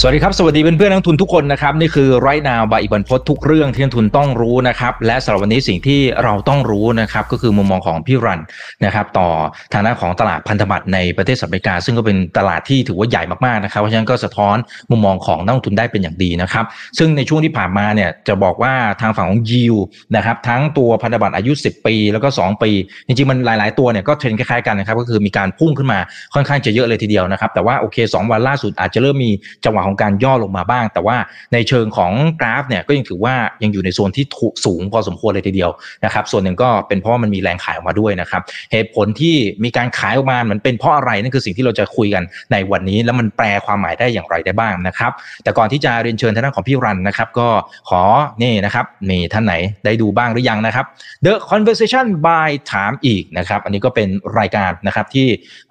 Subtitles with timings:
[0.00, 8.40] สวัสดีครับ สวัสดีเพื่อนเพื่อนนักทุนทุกคนนะครับนี่คือไรนาวบายอิบันพศทุกเรื่องที่นักทุนต้องรู้นะครับและสำหรับวันนี้สิ่งที่เราต้องรู้นะครับก็คือมุมมองของพี่รัน
[8.84, 9.28] นะครับต่อ
[9.74, 14.56] ฐานะของตลาดพันธบัตรในประเทศสหรัฐอเมริกา ซึ่งก็เป็นตลาดที่ถือว่าใหญ่มากๆนะครับเพราะฉะนั้นก็สะท้อน
[14.90, 16.64] มุมมองของนักลงทุนได้เป็นอย่างดีนะครับ
[16.98, 19.76] ซึ่งในช่วงที่ผ่านมาเนี่ยจะบอกว่าทางฝั่งของยิว
[20.16, 22.70] นะครับทั้งตัวพันธบัตรอายุ 10 ปี แล้วก็ 2 ปี
[23.06, 25.98] จริงๆมันหลาย ๆตัวเนี่ยก็เทรนคล้ายๆกันนะครับก็คือมีการพุ่งขึ้นมา
[26.34, 29.30] ค่อนข้างจะเยอะเลยทีเดียวนะครับแต่ว่าโอเค 2 วันล่าสุดอาจจะเริ่มมี
[29.64, 31.16] จังหวะของการย่อลงมาบ้าง แต่ว่า
[31.52, 34.24] ในเชิงของกราฟเนี่ยก็ยังถือว่ายังอยู่ในโซนที่
[34.64, 35.70] สูงพอสมควรเลยทีเดียว
[36.04, 42.22] นะครับส่วนหนึ่งก็เป็นเพราะมันมีแรงขายออกมาด้วยนะครับเหตุผลที่มีการขายออกมามันเป็นเพราะอะไรนั่นคือสิ่งที่เราจะคุยกัน
[42.52, 45.12] ในวันนี้ แล้วมันแปลความหมายได้อย่างไรได้บ้างนะครับ
[45.44, 47.48] แต่ก่อนที่จะเรียนเชิญท่านของพี่รันนะครับก็
[47.88, 48.02] ขอ
[48.42, 50.86] นี่นะครับมีท่านไหนได้ดูบ้างหรือยังนะครับ
[51.24, 55.26] The Conversation by ถามอีกนะครับอันนี้ก็เป็นรายการนะครับที่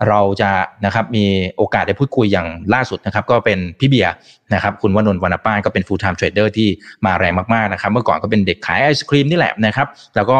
[0.07, 0.51] เราจะ
[0.85, 1.25] นะครับมี
[1.57, 4.13] โอกาสได้พูดคุยอย่างล่าสุดนะครับก็เป็นพี่เบียร์
[4.53, 6.69] นะครับคุณวนนท์วรรณป้านก็เป็น full-time trader ที่
[7.05, 10.39] มาแรงมากๆนะครับเมื่อก่อนก็เป็นเด็กขายไอศครีมนี่แหละนะครับแล้วก็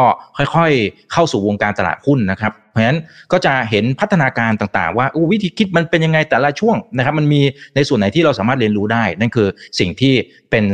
[0.54, 2.98] ค่อยๆเข้าสู่วงการตลาดหุ้นนะครับเพราะฉะนั้น
[3.32, 7.40] ก็จะเห็นพัฒนาการต่างๆ ว่าวิธีคิดมันเป็นยังไงแต่ละช่วงนะครับมันมี
[7.74, 10.14] ในส่วนไหนที่เราสามารถเรียนรู้ได้ นั่นคือสิ่งที่
[10.50, 10.64] เป็น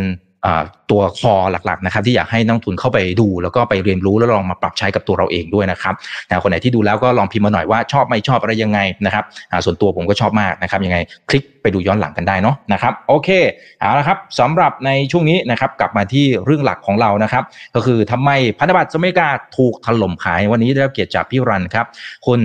[0.91, 1.35] ตัวคอ
[1.67, 5.95] หลักๆนะครับที่อยากให้นักทุนเข้าไปดู แล้วก็ไปเรียนรู้แล้วลองมาปรับใช้กับตัวเราเองด้วยนะครับ
[6.29, 9.25] แต่คนไหนที่ดูแล้วก็ลองพิมพ์มาหน่อยว่าชอบไม่ชอบอะไรยังไงนะครับ
[9.65, 13.29] ส่วนตัวผมก็ชอบมากนะครับยังไงคลิกไปดูย้อนหลังกันได้เนาะนะครับโอเค
[13.81, 17.45] เอาละครับสำหรับในช่วงนี้นะครับกลับมาที่เรื่องหลักของเรานะครับ
[17.75, 21.87] ก็คือทำไมพันธบัตรสมัยกาถูกถล่มขายวันนี้ได้รับเกียรติจากพี่รันครับ
[22.27, 22.41] คุณ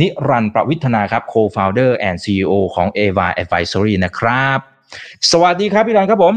[0.00, 4.58] นิรันประวิทนาครับ co-founder and CEO ของ Ava Advisory นะครับ
[5.30, 6.36] สวัสดีครับพี่รันครับผม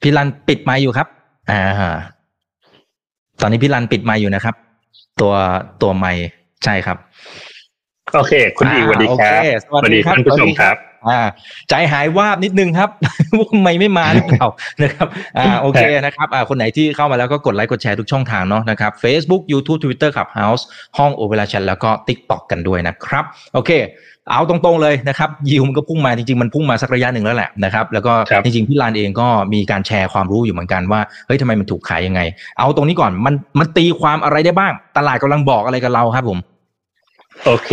[0.00, 1.08] พี่รันปิดไมค์อยู่ครับ
[1.50, 1.62] อ่า
[3.40, 4.54] ตอนนี้พี่รันปิดไมค์อยู่นะครับ
[5.20, 5.34] ตัว
[5.82, 6.26] ตัวไมค์
[6.64, 6.96] ใช่ครับ
[8.14, 10.76] โอเค คุณอีสวัสดีครับสวัสดีท่านผู้ชมครับ
[11.08, 11.20] อ่า
[11.68, 12.90] ใจหายวาบนิดนึงครับ
[13.38, 14.46] ว่าทำไมไม่มาหรือเปล่า
[14.82, 20.62] นะครับ อ่าโอเคนะครับ อ่าคนไหนที่เข้ามาแล้วก็กดไลค์กดแชร์ทุกช่องทางเนาะนะครับ Facebook YouTube Twitter ขับ House
[20.98, 23.24] ห้องโอเวลาชันแล้วก็ TikTok กันด้วยนะครับ
[23.54, 23.72] โอเค
[24.32, 28.12] เอาตรงๆเลยนะครับยิวมันก็พุ่งมาจริงๆมันพุ่งมาสักระยะหนึ่งแล้วแหละนะครับแล้วก็
[28.44, 32.20] จริงๆพี่ลานเองก็มีการแชร์ความรู้อยู่เหมือนกันว่าเฮ้ยทำไมมันถูกขายยังไง
[32.58, 36.38] เอาตรงนี้ก่อนมันมันตีความอะไรได้บ้าง ตลาดกำลังบอกอะไรกับเราครับผม
[37.46, 37.70] โอเค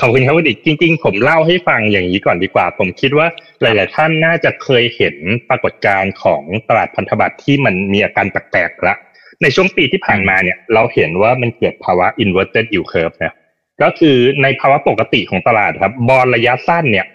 [0.00, 3.26] ขอบคุณครับวดิจริง ๆ ผมเล่าให้ฟังอย่างนี้ก่อนดีกว่า ผมคิดว่า
[3.62, 5.16] หลาย ๆ ท่านน่าจะเคยเห็น
[5.48, 8.94] ปรากฏการณ์ของตลาดพันธบัตรที่มันมีอาการแปลกๆละ
[9.42, 13.34] ในช่วงปีที่ผ่านมาเนี่ย เราเห็นว่ามันเกิดภาวะ inverted yield curve นะ
[13.82, 17.06] ก็คือในภาวะปกติของตลาดครับ บอลระยะสั้นเนี่ย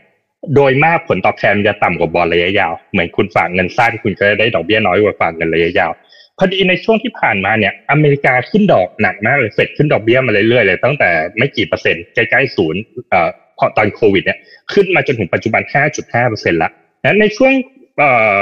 [0.56, 5.92] โดยมากผลตอบแทนจะต่ำกว่าบอลระยะยาว เหมือนคุณฝากเงินสั้นคุณก็ได้ดอกเบี้ยน้อยกว่าฝากเงินระยะยาว
[6.38, 14.40] พอดีในช่วงที่ผ่านมาเนี่ย อเมริกาขึ้นดอกหนักมากเลยเฟดขึ้นดอกเบี้ยมาเรื่อยๆเลยตั้งแต่ไม่กี่เปอร์เซ็นต์ใกล้ๆศูนย์เอ่อพอตอนโควิดเนี่ย
[14.73, 15.62] ขึ้นมาจนถึงปัจจุบัน
[15.96, 16.72] 5.5เปอร์เซ็นต์ละ
[17.06, 17.53] นั้นในช่วง
[17.97, 18.38] เอ่อ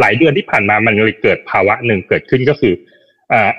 [0.00, 2.74] หลายเดือนที่ผ่านมามันเลยเกิดภาวะหนึ่งเกิดขึ้นก็คือ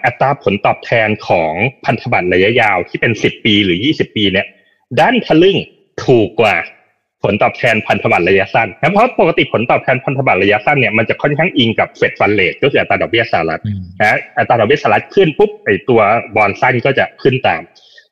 [0.06, 1.54] อัตราผลตอบแทนของ
[1.86, 4.48] พันธบัตรระยะยาวที่เป็น 10 ปีหรือ 20 ปีเนี่ย
[5.00, 5.58] ด้านทะลึ่ง
[6.06, 6.56] ถูกกว่า
[7.26, 13.62] ผลตอบแทนพันธบัตรระยะสั้นเพราะปกติผลตอบแทนพันธบัตรระยะสั้นเนี่ยมันจะค่อนข้างอิงกับเฟดฟันเลทก็คืออัตราดอกเบี้ยสหรัฐ
[14.02, 16.02] นะอัตราดอกเบี้ยสหรัฐขึ้นปุ๊บไอตัว
[16.36, 17.62] บอลสั้นก็จะขึ้นตาม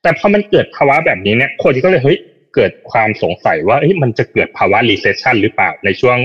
[0.01, 2.19] แต่พอมันเกิดภาวะแบบนี้เนี่ยคนก็เลยเฮ้ย
[2.55, 6.17] เกิดความสงสัยว่าเฮ้ยมันจะเกิดภาวะ recession หรือเปล่าในช่วง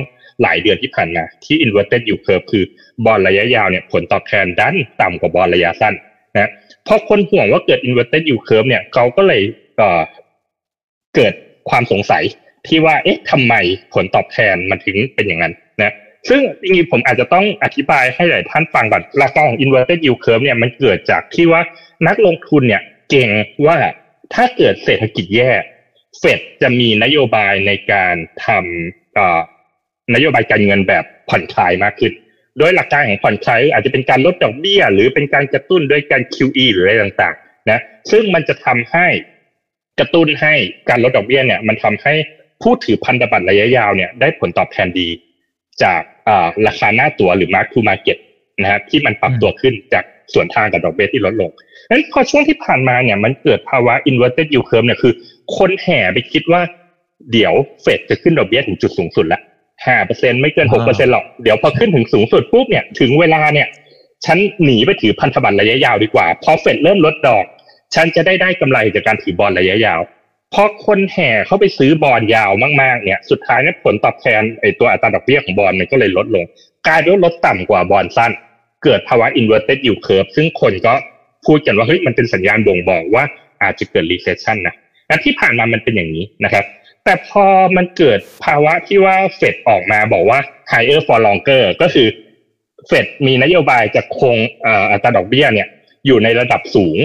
[0.42, 2.64] หลายเดือนที่ผ่านมาที่ inverted yield curve คือ
[3.04, 5.94] บอลระยะยาวเนี่ยผลตอบแทนดันต่ำกว่าบอลระยะสั้น
[6.34, 6.50] นะ
[6.86, 9.42] พอคนห่วงว่าเกิด inverted yield curve เนี่ยเขาก็เลย
[11.16, 11.34] เกิด
[11.70, 12.24] ความสงสัย
[12.68, 13.54] ที่ว่าเอ๊ะทำไม
[13.94, 15.52] ผลตอบแทนมันถึงเป็นอย่างนั้น
[15.82, 15.92] นะ
[16.28, 21.60] ซึ่งจริงๆผมอาจจะต้องอธิบายให้หลายท่านฟังก่อนราคารของ inverted yield curve เนี่ยมันเกิดจากที่ว่า
[22.08, 23.30] นักลงทุนเนี่ยเก่ง
[23.66, 23.76] ว่า
[24.34, 25.52] ถ้าเกิดเศรษฐกิจแย่
[26.18, 28.14] เฟดจะมีนโยบายในการ
[28.44, 32.12] ทำนโยบายการเงินแบบผ่อนคลายมากขึ้น
[32.58, 37.78] โดยหลักการของผ่อนคลายอาจจะเป็นการลดดอกเบี้ย หรือเป็นการกระตุ้นด้วยการ QE หรืออะไรต่างๆนะ
[38.10, 39.06] ซึ่งมันจะทำให้
[39.98, 40.54] กระตุ้นให้
[40.88, 42.14] การลดดอกเบี้ยเนี่ยมันทำให้
[42.62, 45.08] ผู้ถือพันธบัตรระยะยาวเนี่ยได้ผลตอบแทนดี
[45.82, 46.02] จาก
[46.66, 48.18] ราคาหน้าตั๋วหรือ mark to market
[48.62, 51.50] นะครับที่มันปรับตัวขึ้นจากส่วนทางกับดอกเบี้ยที่ลดลง
[51.90, 55.12] นั้นพอช่วงที่ผ่านมาเนี่ยมันเกิดภาวะ inverted yield curve เนี่ยคือ
[55.56, 56.62] คนแห่ไปคิดว่า
[57.32, 59.40] เดี๋ยวเฟดจะขึ้นดอกเบี้ยถึงจุดสูงสุดแล้ว
[59.86, 63.68] ห้าเปอร์เซ็นไม่เกินหกเปอร์เซ็นหรอก เดี๋ยวพอขึ้นถึงสูงสุดปุ๊บเนี่ยถึงเวลาเนี่ย
[64.24, 67.44] ฉันหนีไปถือพันธบัตรระยะยาวดีกว่า พอเฟดเริ่มลดดอก
[67.94, 70.00] ฉันจะได้ได้กำไรจากการถือบอลระยะยาว
[70.54, 72.50] พอคนแห่เข้าไปซื้อบอลยาว
[72.82, 76.44] มากๆเนี่ย สุดท้ายเนี่ยผลตอบแทนไอตัวอัตราดอกเบี้ยของบอลมันก็เลยลดลง
[76.86, 78.32] กลายเป็นลดต่ำกว่าบอลสั้น
[78.84, 80.94] เกิดภาวะ inverted yield curve ซึ่งคนก็
[81.46, 83.24] พูดกันว่าเฮ้ยมันเป็นสัญญาณบ่งบอกว่า
[83.62, 84.74] อาจจะเกิด recession นะ
[85.08, 86.64] และที่ผ่านมามันเป็นอย่างนี้นะครับ
[87.04, 87.46] แต่พอ
[87.76, 90.38] มันเกิดภาวะที่ว่าเฟดออกมาบอกว่า
[90.70, 92.08] higher for longer ก็คือ
[92.86, 94.36] เฟดมีนโยบายจะคง
[94.90, 95.68] อัตราดอกเบี้ยเนี่ย
[96.06, 96.96] อยู่ในระดับสูง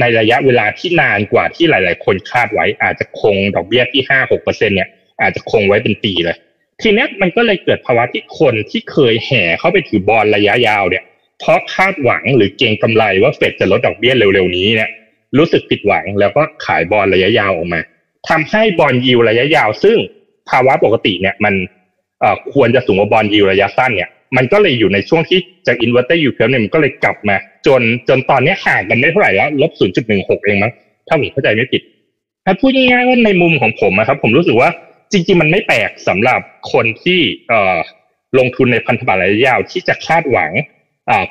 [0.00, 4.88] ในระยะเวลาที่นานกว่าที่หลาย ๆ คนคาดไว้ อาจจะคงดอกเบี้ยที่ห้าหกเปอร์เซ็นเนี่ย
[5.20, 6.36] อาจจะคงไว้เป็นปีเลย
[6.82, 11.04] ทีนี้มันก็เลยเกิดภาวะที่คนที่เคยแห่เข้าไปถือบอลระยะยาวเนี่ย
[11.40, 14.90] เพราะคาดหวังหรือเก็งกำไรว่าเฟดจะลดดอกเบี้ยเร็ว ๆ นี้เนี่ย
[15.38, 17.80] รู้สึกผิดหวังแล้วก็ขายบอลระยะยาวออกมา
[18.28, 19.98] ทำให้ bond yield ระยะยาว ซึ่ง
[20.50, 21.54] ภาวะปกติเนี่ยมัน
[22.52, 27.36] ควรจะสูงกว่า bond yield ระยะสั้นเนี่ย มันก็เลยอยู่ในช่วงที่จาก inverted yield curve เนี่ยมันก็เลยกลับมา
[27.66, 30.72] จนจนตอนนี้ห่างกันไม่เท่าไหร่แล้วลบศูนย์จุดหนึ่งหกเองมั้ง
[31.08, 31.82] ถ้าผมเข้าใจไม่ผิด
[32.44, 34.70] ถ้าพูดง่ายๆว่าในมุมของผมนะครับ ผมรู้สึกว่า
[35.12, 36.40] จริงๆ มันไม่แปลกสำหรับ
[36.72, 37.78] คนที่เอ่อ
[38.38, 40.52] ลงทุนในพันธบัตรระยะยาวที่จะคาดหวัง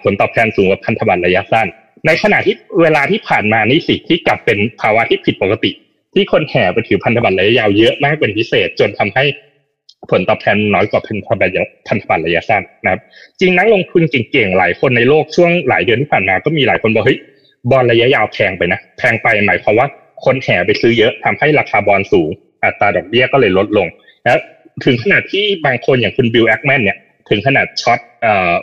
[0.03, 1.67] ผลตอบแทนสูงกว่าพันธบัตรระยะสั้น
[2.07, 5.71] ในขณะที่เวลาที่ผ่านมานี่สิที่กลับเป็นภาวะที่ผิดปกติ
[6.13, 9.23] ที่คนแห่ไปถือพันธบัตรระยะยาวเยอะมากเป็นพิเศษ จนทำให้
[10.11, 13.01] ผลตอบแทนน้อยกว่าพันธบัตรพันธบัตรระยะสั้นนะครับ
[13.39, 17.19] จริงนักลงทุนเก่งๆหลายคนในโลกช่วงหลายเดือนที่ผ่านมาก็มีหลายคนบอกเฮ้ย
[17.71, 19.87] บอลระยะยาวแพงไปนะแพงไปหมายความว่า
[20.25, 22.29] คนแห่ไปซื้อเยอะทำให้ราคาบอลสูง
[22.63, 23.87] อัตราดอกเบี้ยก็เลยลดลง
[24.23, 24.37] แล้ว
[24.85, 26.97] ถึงขนาดที่บางคนอย่างคุณบิลแอคแมนเนี่ย
[27.29, 28.53] ถึงขนาดช็อตเอ่อ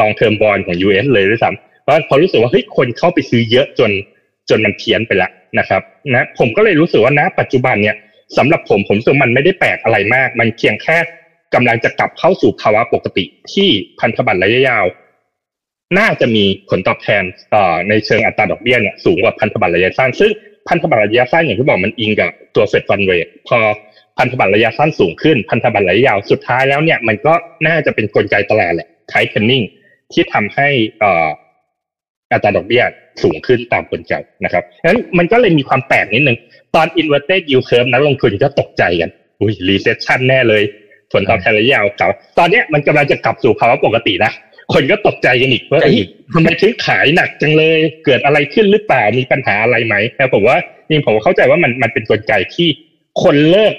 [0.00, 3.90] ลองเทอมบอลของ US เลยด้วยซ้ำเพราะเขารู้สึกว่าเฮ้ยคนเข้าไปซื้อเยอะจน
[4.50, 5.82] จนมันเพี้ยนไปละนะครับ
[6.14, 7.96] นะผมก็เลยรู้สึกว่าณปัจจุบันเนี่ย
[8.36, 10.96] สำหรับผมผมรู้สึกมันไม่ได้แปลกอะไรมาก มันเพียงแค่
[11.54, 13.68] กำลังจะกลับเข้าสู่ภาวะปกติที่
[14.00, 14.84] พันธบัตรระยะยาว
[15.98, 17.22] น่าจะมีผลตอบแทน
[17.88, 20.30] ในเชิงอัตราดอกเบี้ยเนี่ยสูงกว่าพันธบัตรระยะสั้น ซึ่ง
[20.68, 23.58] พันธบัตรระยะสั้นอย่างที่บอกมันอิงกับตัวเฟดฟันเรทพอ
[24.18, 27.34] พันธบัตรระยะสั้นสูงขึ้น พันธบัตรระยะยาวสุดท้ายแล้วเนี่ยมันก็
[27.66, 29.62] น่าจะเป็นนกลไกตลาดแหละไทเทนนิ่ง
[30.12, 30.68] ที่ทำให้
[32.32, 32.84] อัตราดอกเบี้ย
[33.22, 34.14] สูงขึ้นตามกลไก
[34.44, 36.38] นะครับงั้นมันก็เลยมีความแปลกนิดนึง
[36.74, 39.10] ตอน inverted yield curve นักลงทุนก็ตกใจกัน
[39.40, 40.62] อุ้ย recession แน่เลย
[41.12, 42.08] ผลตอบแทนระยะยาวเก่า
[42.38, 44.32] ตอนนี้มันกำลังจะกลับสู่ภาวะปกตินะ
[44.72, 45.80] คนก็ตกใจกันอีกว่า
[46.34, 50.56] ทำไมถึงขายหนักจังเลย เกิดอะไรขึ้นหรือเปล่า มีปัญหาอะไรไหมแต่ผมว่า
[50.88, 52.68] จริงผมเข้าใจว่ามันมันเป็นกลไกที่
[53.22, 53.74] คนเลิก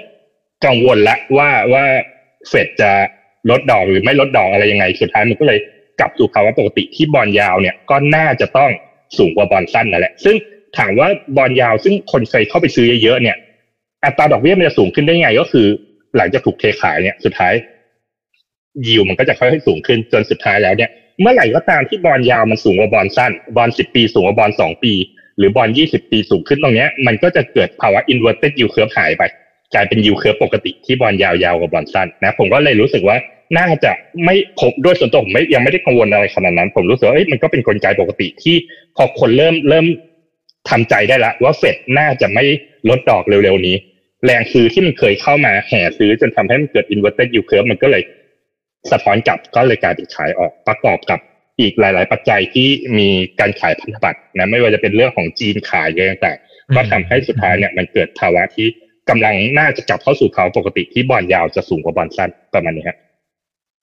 [0.66, 1.84] กังวลแล้วว่าว่า
[2.50, 2.92] เฟดจะ
[3.50, 5.60] ลดดอกหรือไม่ลดดอกอะไรยังไง สุดท้ายมันก็เลย
[6.00, 8.72] กลับสู่ภาวะปกติที่บอลยาวเนี่ยก็น่าจะต้อง
[9.18, 10.36] สูงกว่าบอลสั้นนั่นแหละ ซึ่ง
[10.78, 13.38] ถามว่าบอลยาวซึ่งคนเคยเข้าไปซื้อเยอะๆเนี่ย
[14.06, 15.68] อัตราดอกเบี้ยมันจะสูงขึ้นได้ไง ก็คือ
[16.18, 17.54] หลังจากถูกเทขายเนี่ย สุดท้าย
[18.88, 20.90] ยิวมันก็จะค่อยๆสูงขึ้นจนสุดท้ายแล้วเนี่ย
[21.22, 24.94] เมื่อไหร่ก็ตามที่บอลยาวมันสูงกว่าบอลสั้น บอลสิบปีสูงกว่าบอลสองปี
[25.38, 29.24] หรือบอลยี่สิบปีสูงขึ้นตรงนี้มันก็จะเกิดภาวะ inverted yield curve หายไป
[29.74, 33.18] กลายเป็น yield curve ปกติที่บอลยาวๆกว่าบอลสั้นนะ ผมก็เลยรู้สึกว่า
[33.58, 33.92] น่าจะ
[34.24, 38.56] ไม่ผมด้วยส่วนตัวผมไม่ยังไม่ได้กังวลอะไรขนาดนั้น ผมรู้สึกว่ามันก็เป็นกลไกปกติที่
[38.96, 39.86] พอคนเริ่มเริ่ม
[40.70, 42.44] ทำใจได้ละว่าเฟดน่าจะไม่
[42.90, 43.76] ลดดอกเร็วๆนี้
[44.26, 48.04] แรงซื้อที่มันเคยเข้ามาแห่ซื้อจนทำให้มันเกิด inverted yield curve มันก็เลย
[48.92, 51.20] สะท้อนกลับก็เลยกลายเป็นขายออกประกอบกับ
[51.60, 52.68] อีกหลาย ๆ ปัจจัยที่
[52.98, 56.38] มีการขายพันธบัตรนะไม่ว่าจะเป็นเรื่องของจีนขายเยอะต่าง
[56.76, 58.68] ก็ทำให้สุดท้ายเนี่ยมันเกิดภาวะที่
[59.10, 62.98] กำลังน่าจะกลับเข้าสู่ภาวะปกติที่บอลยาวจะสูงกว่าบอลสั้นประมาณนี้ครับ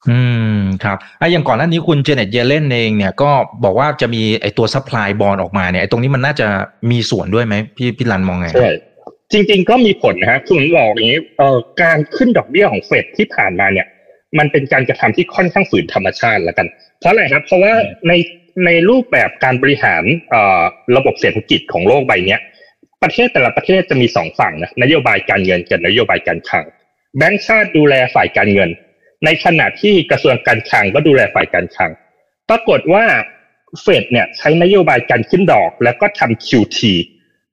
[0.08, 0.20] อื
[0.56, 3.30] มครับไอ้อย่างก่อนหน้านี้คุณเจเน็ตเยเลนเองเนี่ยก็
[3.64, 6.46] บอกว่าจะมีไอ้ตัว supply bond ออกมาเนี่ยไอ้ตรงนี้มันน่าจะ
[6.90, 8.70] มีส่วนด้วยไหมพี่พี่รันมองไงใช่
[9.32, 13.86] จริง ๆ ก็มีผลนะฮะคุณบอกอย่างนี้เอ่อการขึ้นดอกเบี้ยของเฟดที่ผ่านมาเนี่ย
[14.38, 16.66] มันเป็นการกระทำที่ค่อนข้างฝืนธรรมชาติละกัน
[17.00, 17.72] เพราะอะไรครับ เพราะว่า
[18.08, 18.12] ใน
[18.66, 20.62] ในรูปแบบการบริหารเอ่อ
[20.96, 22.36] ระบบเศรษฐกิจของโลกใบนี้
[23.02, 26.64] ประเทศแต่ละประเทศจะมีสองฝั่งนะนโยบายการเงินกับนโยบายการคลัง
[27.16, 28.70] แบงก์ชาติดูแลฝ่ายการเงิน
[29.24, 31.90] ในขณะที่กระทรวงการคลังก็ดูแลฝ่ายการคลัง
[32.48, 33.04] ปรากฏว่า
[33.80, 36.78] เฟดเนี่ยใช้นโยบายการขึ้นดอกแล้วก็ทำ QT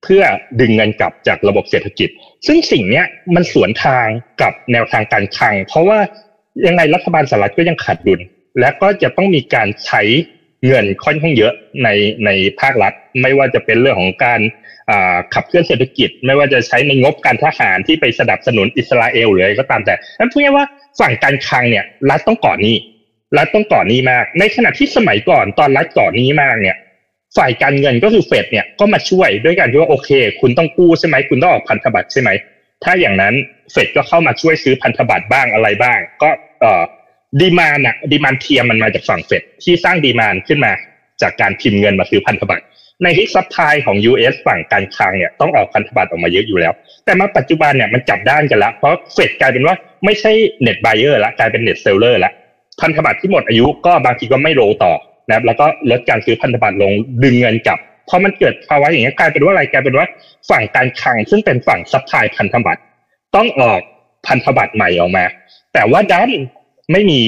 [0.03, 0.23] เพื่อ
[0.59, 2.09] ดึงเงินกลับจากระบบเศรษฐกิจ
[2.47, 3.03] ซึ่งสิ่งนี้
[3.35, 4.07] มันสวนทาง
[4.41, 5.99] กับแนวทางการคลัง เพราะว่า
[6.67, 8.19] ยังไงรัฐบาลสหรัฐก็ยังขาดดุล
[8.59, 10.01] และก็จะต้องมีการใช้
[10.67, 11.89] เงินค่อนข้างเยอะใน
[12.25, 14.39] ในภาครัฐ ไม่ว่าจะเป็นเรื่องของการ
[15.33, 20.65] ขับเคลื่อนเศรษฐกิจ ไม่ว่าจะใช้ในงบการทหารที่ไปสนับสนุนอิสราเอลหรืออะไรก็ตามแต่นั่นพูดง่ายว่า
[20.99, 22.77] ฝั่งการคลังเนี่ย รัฐต้องก่อนนี้
[23.37, 26.77] รัฐต้องก่อนนี้มาก ในขณะที่สมัยก่อนตอนรัฐก่อนนี้มากเนี่ย
[27.37, 30.09] ฝ่ายการเงินก็คือเฟดเนี่ยก็มาช่วยด้วยกันที่ว่าโอเค
[30.41, 32.29] คุณต้องกู้ใช่ไหมคุณต้องออกพันธบัตรใช่ไหม
[32.83, 33.33] ถ้าอย่างนั้น
[33.71, 36.29] เฟดก็เข้ามาช่วยซื้อพันธบัตรบ้างอะไรบ้าง ก็
[36.61, 36.83] เอ่อ
[37.41, 40.71] ดีมานอะดีมานเทียมมันมาจากฝั่งเฟดที่สร้างดีมานขึ้นมา
[41.21, 42.65] จากการพิมพ์เงินมาซื้อพันธบัตร
[43.03, 46.73] ในที่ supply ของ US ฝั่งการคลังเนี่ยต้องออกพันธบัตรออกมาเยอะอยู่แล้ว
[47.05, 49.75] แต่มาปัจจุบันเนี่ยมันกลับด้านกันแล้วเพราะเฟดกลายเป็นว่า
[50.05, 52.31] ไม่ใช่ net buyer ละกลายเป็น net seller ละ
[52.81, 54.93] พันธบัตรที่หมดอายุก็บางทีก็ไม่ roll ต่อ
[55.27, 56.91] นะครับแล้วก็ลดการซื้อพันธบัตรลง
[57.23, 60.05] ดึงเงินกลับพอมันเกิดภาวะอย่างนี้กลายเป็นว่าอะไรกลายเป็นว่า
[60.49, 62.81] ฝั่งการคลังซึ่งเป็นฝั่ง supply พันธบัตร
[63.35, 63.81] ต้องออก
[64.27, 65.25] พันธบัตรใหม่ออกมา
[65.73, 66.31] แต่ว่าดัน
[66.91, 67.19] ไม่มี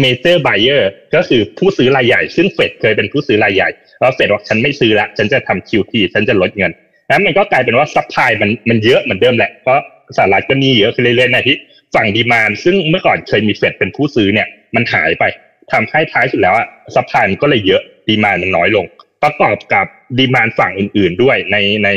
[0.00, 3.68] major buyer ก็คือผู้ซื้อรายใหญ่ ซึ่งเฟดเคยเป็นผู้ซื้อรายใหญ่
[4.00, 6.72] แล้วเฟดบอกฉันไม่ซื้อละฉันจะทำ QT ฉันจะลดเงิน
[7.10, 9.80] นั้นมันก็กลายเป็นว่า supply มันมันเยอะเหมือนเดิมแหละเพราะ
[10.16, 11.56] สหรัฐก็มีเยอะขึ้นเรื่อยๆนะที่
[11.94, 15.24] ฝั่ง demand ซึ่งเมื่อก่อนเคยมีเฟดเป็นผู้ซื้อเนี่ยมันหายไป
[15.72, 18.84] ทำให้ท้ายสุดแล้วอะ supply มันก็เลยเยอะ demand มันน้อยลง
[19.22, 19.86] ประกอบกับ
[20.18, 21.88] demand ฝั่งอื่น ๆ ด้วยในใน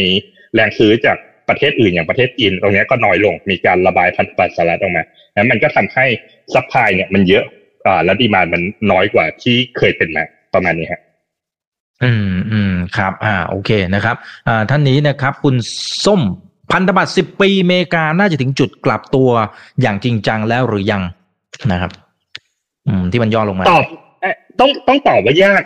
[0.53, 1.17] แรงซื้อจาก
[1.49, 5.03] ประเทศอื่นอย่างประเทศจีนตรงนี้ก็น้อยลง มีการระบายพันธบัตรสหรัฐออกมา
[5.35, 6.05] นั้นมันก็ทำให้
[6.53, 7.43] supply เนี่ยมันเยอะ
[7.87, 11.01] อ่าและ demand มันน้อยกว่าที่เคยเป็นมาประมาณนี้ครับ
[12.03, 14.15] อืมอืมครับ อ่า โอเคนะครับ
[14.47, 15.55] อ่า ท่านนี้นะครับ คุณ
[16.05, 16.21] ส้ม
[16.71, 19.29] พันธบัตรสิบปีเมกา น่าจะถึงจุดกลับตัว
[19.81, 21.03] อย่างจริงจังแล้วหรือยัง
[21.71, 21.91] นะครับ
[22.87, 23.85] อืม ที่มันย่อลงมา ตอบ
[24.59, 25.63] ต้องต้องตอบว่ายาก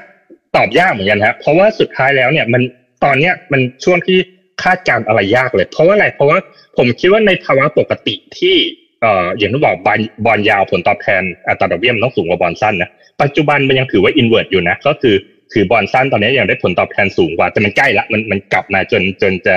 [0.55, 2.61] ตอบยากเหมือนกันครับเพราะว่าสุดท้ายแล้วเนี่ยมัน
[3.03, 4.17] ตอนเนี้ยมันช่วงที่
[4.63, 6.37] คาดการณ์อะไรยากเลย เพราะว่าอะไร เพราะว่า
[6.77, 8.55] ผมคิดว่าในภาวะปกติที่
[9.01, 12.89] เอ่ออย่างที่บอกบอลบอลยาวผลตอบแทนอัตราดอกเบี้ยมันต้องสูงกว่าบอลสั้นนะ
[13.21, 15.15] ปัจจุบันมันยังถือว่า invert อยู่นะ ก็คือ
[15.51, 19.55] ถือบอลสั้นตอนนี้ยังได้ผลตอบแทนสูงกว่า แต่มันใกล้ละมันมันกลับมาจนจนจะ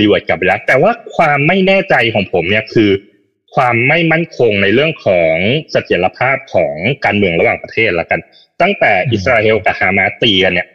[0.00, 2.90] revert กลับไปแล้ว แต่ว่าความไม่แน่ใจของผมเนี่ยคือ
[3.54, 5.36] ความไม่มั่นคงในเรื่องของ
[5.70, 8.20] เสถียรภาพของการเมืองระหว่างประเทศละกัน
[8.62, 10.68] ตั้งแต่อิสราเอลกับฮามาสตีกันเนี่ย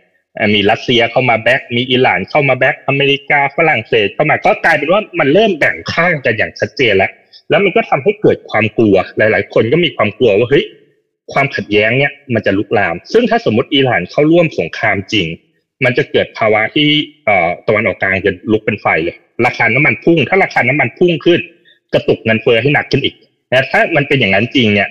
[0.53, 7.11] มีรัสเซียเข้ามา back มีอิหร่านเข้ามา back อเมริกาฝรั่งเศสเข้ามาก็กลายเป็นว่ามันเริ่มแบ่งข้างกันอย่างชัดเจนแล้ว
[7.49, 10.65] แล้วมันก็ทำให้เกิดความกลัวหลาย ๆ คนก็มีความกลัวว่าเฮ้ย
[11.33, 15.27] ความขัดแย้งเนี่ยมันจะลุกลาม ซึ่งถ้าสมมติอิหร่านเข้าร่วมสงครามจริง
[15.85, 16.87] มันจะเกิดภาวะที่
[17.67, 21.39] ตะวันออกกลางจะลุกเป็นไฟเลยราคาน้ำมันพุ่ง ถ้าราคาน้ำมันพุ่งขึ้น
[21.93, 23.15] กระตุกเงินเฟ้อให้หนักขึ้นอีก
[23.51, 24.89] นะถ้ามันเป็นอย่างนั้นจริงเนี่ย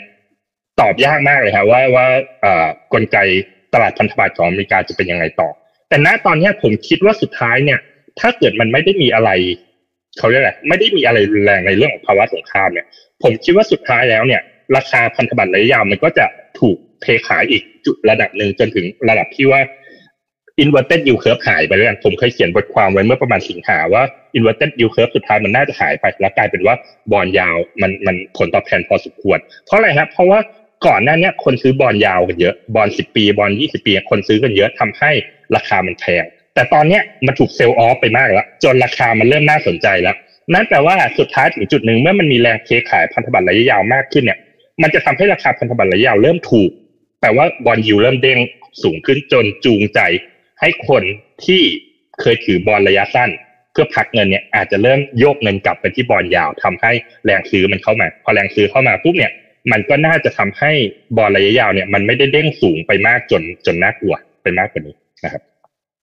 [0.81, 2.07] ตอบยากมากเลยครับว่าว่า
[2.93, 3.19] กลไก
[3.75, 5.49] ตลาดพันธบัตรของอเมริกาจะเป็นยังไงต่อ
[5.89, 7.79] แต่ณตอนนี้ผมคิดว่าสุดท้ายเนี่ย
[8.21, 9.31] ถ้าเกิดมันไม่ได้มีอะไร
[10.19, 12.87] เขาเรียกอะไรไม่ได้มีอะไรแรงในเรื่องของภาวะสงครามเนี่ย
[13.23, 14.43] ผมคิดว่าสุดท้ายแล้วเนี่ย
[14.77, 16.27] ราคาพันธบัตรระยะยาวมันก็จะ
[16.61, 19.61] ถูกเทขายอีกจุดระดับหนึ่งจนถึงระดับที่ว่า
[20.63, 24.03] inverted yield curve หายไปแล้วผมเคยเขียนบทความไว้เมื่อประมาณสิงหาว่า
[24.37, 26.75] inverted yield curve สุดท้ายมันน่าจะหายไป แล้วกลายเป็นว่า
[27.13, 30.41] บอลยาวมันมันผลตอบแทนพอสมควร เพราะอะไรครับ เพราะว่า
[30.87, 35.11] ก่อนหน้านี้คนซื้อบอลยาวกันเยอะบอลสิบปีบอลยี่สิบปี คนซื้อกันเยอะทำให้
[35.57, 36.25] ราคามันแพง
[36.55, 40.17] แต่ตอนเนี้ยมันถูกเซลล์ออฟไปมากแล้ว จนราคามันเริ่มน่าสนใจแล้ว
[40.53, 44.39] นั่นแปลว่าสุดท้ายถึงจุดหนึ่งเมื่อมันมีแรงเทขายพันธบัตรระยะยาวมากขึ้นเนี่ย
[44.83, 46.71] มันจะทำให้ราคาพันธบัตรระยะยาวเริ่มถูก
[47.21, 48.39] แต่ว่าบอลยูเริ่มเด้ง
[48.83, 50.01] สูงขึ้นจนจูงใจ
[50.61, 51.03] ให้คน
[51.45, 51.63] ที่
[52.21, 53.31] เคยถือบอลระยะสั้น
[53.73, 56.93] เพื่อพักเงินเนี่ยอาจจะเริ่มโยกเงินกลับไปที่บอลยาวทำให้
[57.25, 59.33] แรงซื้อมันเข้ามา พอแรงซื้อเข้ามาปุ๊บเนี่ย
[59.73, 60.73] มันก็น่าจะทำให้
[61.17, 64.95] บอลระยะยาวเนี่ย มันไม่ได้เด้งสูงไปมากจนจนน่ากลัวไปมากกว่านี้
[65.25, 65.43] นะครับ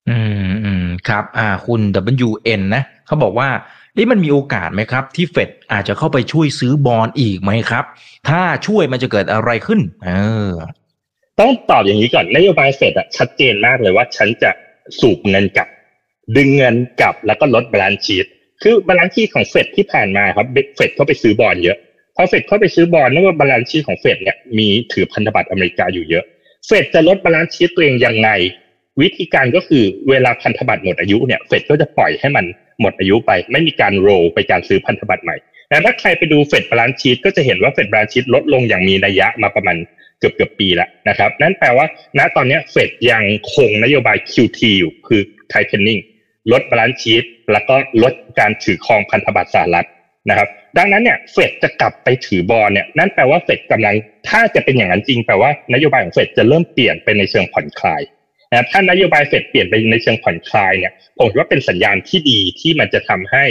[0.08, 0.18] อื
[0.48, 1.80] มอืมครับ อ่า คุณ
[2.28, 3.48] WN นะเขาบอกว่า
[3.96, 7.84] นี่มันมีโอกาสไหมครับ ที่เฟดอาจจะเข้าไปช่วยซื้อบอลอีกไหมครับ
[8.28, 10.10] ถ้าช่วยมันจะเกิดอะไรขึ้น เอ
[10.50, 10.52] อ
[11.40, 14.50] ต้องตอบอย่างนี้ก่อนนโยบายเฟดอะชัดเจนมากเลยว่า ฉันจะ
[15.00, 15.68] สูบเงินกลับ
[16.36, 18.26] ดึงเงินกลับแล้วก็ลด balance sheet
[18.62, 21.78] คือ balance sheet ของเฟดที่ผ่านมาครับเฟดเข้าไปซื้อ bond เยอะ
[22.16, 26.24] พอเฟดเข้าไปซื้อ bond นั่นแปลว่า balance sheet ของเฟดเนี่ยมีถือพันธบัตรอเมริกาอยู่เยอะ
[26.66, 28.30] เฟดจะลด balance sheet ตัวเองยังไง
[29.00, 32.44] วิธีการก็คือเวลาพันธบัตรหมดอายุเนี่ยเฟดก็จะปล่อยให้มัน
[32.80, 35.36] หมดอายุไป ไม่มีการ roll ไปการซื้อพันธบัตรใหม่
[35.68, 39.76] แต่ถ้าใครไปดูเฟด balance sheet ก็จะเห็นว่าเฟด balance sheet ลดลงอย่างมีนัยยะมาประมาณ
[40.18, 41.86] เกือบเกือบปีแล้วนะครับ นั่นแปลว่า
[42.18, 45.98] ณตอนนี้เฟดยังคงนโยบาย QT อยู่คือ tightening
[46.52, 49.88] ลด balance sheet แล้วก็ลดการถือครองพันธบัตรสหรัฐ
[50.30, 53.94] นะครับ ดังนั้นเนี่ยเฟดจะกลับไปถือบอลเนี่ยนั่นแปลว่าเฟดกำลัง
[54.28, 58.02] ถ้าจะเป็นอย่างนั้นจริงแปลว่านโยบายของเฟดจะเริ่มเปลี่ยนไปในเชิงผ่อนคลาย
[58.52, 63.44] นะถ้านโยบายเฟดเปลี่ยนไปในเชิงผ่อนคลายเนี่ยผมคิดว่าเป็นสัญญาณที่ดีที่มันจะทำให้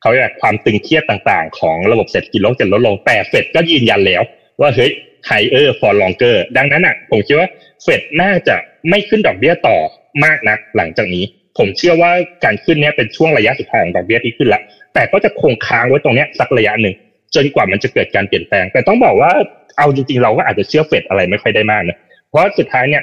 [0.00, 4.22] เขาเรียกความตึงเครียดต่างๆ ของระบบเศรษฐกิจโลกจะลดลงแต่เฟดก็ยืนยันแล้ว
[4.60, 4.90] ว่าเฮ้ย
[5.28, 7.48] higher for longer ดังนั้นอะผมคิดว่า
[7.82, 8.56] เฟดน่าจะ
[8.90, 9.78] ไม่ขึ้นดอกเบี้ยต่อ
[10.24, 11.24] มากนักหลังจากนี้
[11.58, 12.12] ผมเชื่อว่า
[12.44, 14.62] การขึ้นเนี้ยเป็นช่วงระยะสุดท้ายของดอกเบี้ยที่ขึ้นแล้ว
[14.94, 16.94] แต่ก็จะคงค้างไว้ตรงเนี้ยสักระยะหนึ่ง
[17.34, 19.30] จนกว่ามันจะเกิดการเปลี่ยนแปลง แต่ต้องบอกว่า
[19.78, 22.07] เอาจริงๆ เราก็อาจจะเชื่อเฟดอะไรไม่ค่อยได้มากนะเพ
[22.38, 23.02] ราะสุดท้ายเนี่ย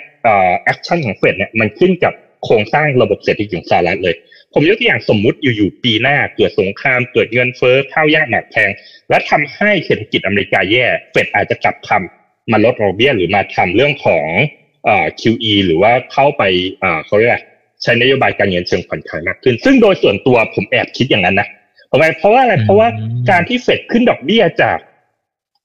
[0.63, 2.13] action ของเฟดเนี่ยมันขึ้นกับ
[2.45, 4.15] โครงสร้างระบบเศรษฐกิจของสหรัฐเลย
[4.53, 8.69] ผมยกตัวอย่างสมมุติอยู่ๆปีหน้าเกิดสงครามเกิดเงินเฟ้อข้าวยากหมากแพง
[9.09, 14.25] และทำให้เศรษฐกิจอเมริกาแย่เฟดอาจจะกลับคำมาลดดอกเบี้ยหรือมาทำเรื่องของ
[14.87, 14.89] อ
[15.21, 16.43] QE หรือว่าเข้าไป
[17.05, 17.41] เขาเรียก
[17.83, 21.47] ใช้นโยบายการเงินเชิงผ่อนคลายมากขึ้น ซึ่งโดยส่วนตัวผมแอบคิดอย่างนั้นนะ
[21.87, 22.87] เพราะเพราะว่าอะไรเพราะว่า
[23.29, 24.77] การที่เฟดขึ้นดอกเบี้ยจาก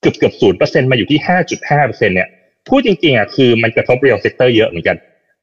[0.01, 2.29] เกือบเกือบศูนย์เปอร์เซ็นต์มาอยู่ที่ห้าจุดห้าเปอร์เซ็นต์เนี่ย
[2.69, 4.97] พูดจริงๆอะคือมันกระทบ real sector เยอะเหมือนกัน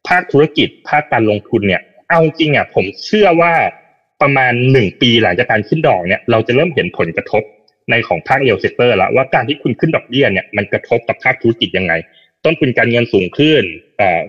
[0.07, 3.53] ภาคธุรกิจภาคการลงทุนเนี่ย เอาจริงอะผมเชื่อว่า
[4.21, 7.43] ประมาณหนึ่งปีหลังจากการขึ้นดอกเนี่ยเราจะเริ่มเห็นผลกระทบ
[7.89, 11.93] ในของภาค real sector แล้วว่าการที่คุณขึ้นดอกเบี้ยเนี่ยมันกระทบกับภาคธุรกิจยังไง
[12.45, 13.63] ต้นทุนการเงินสูงขึ้น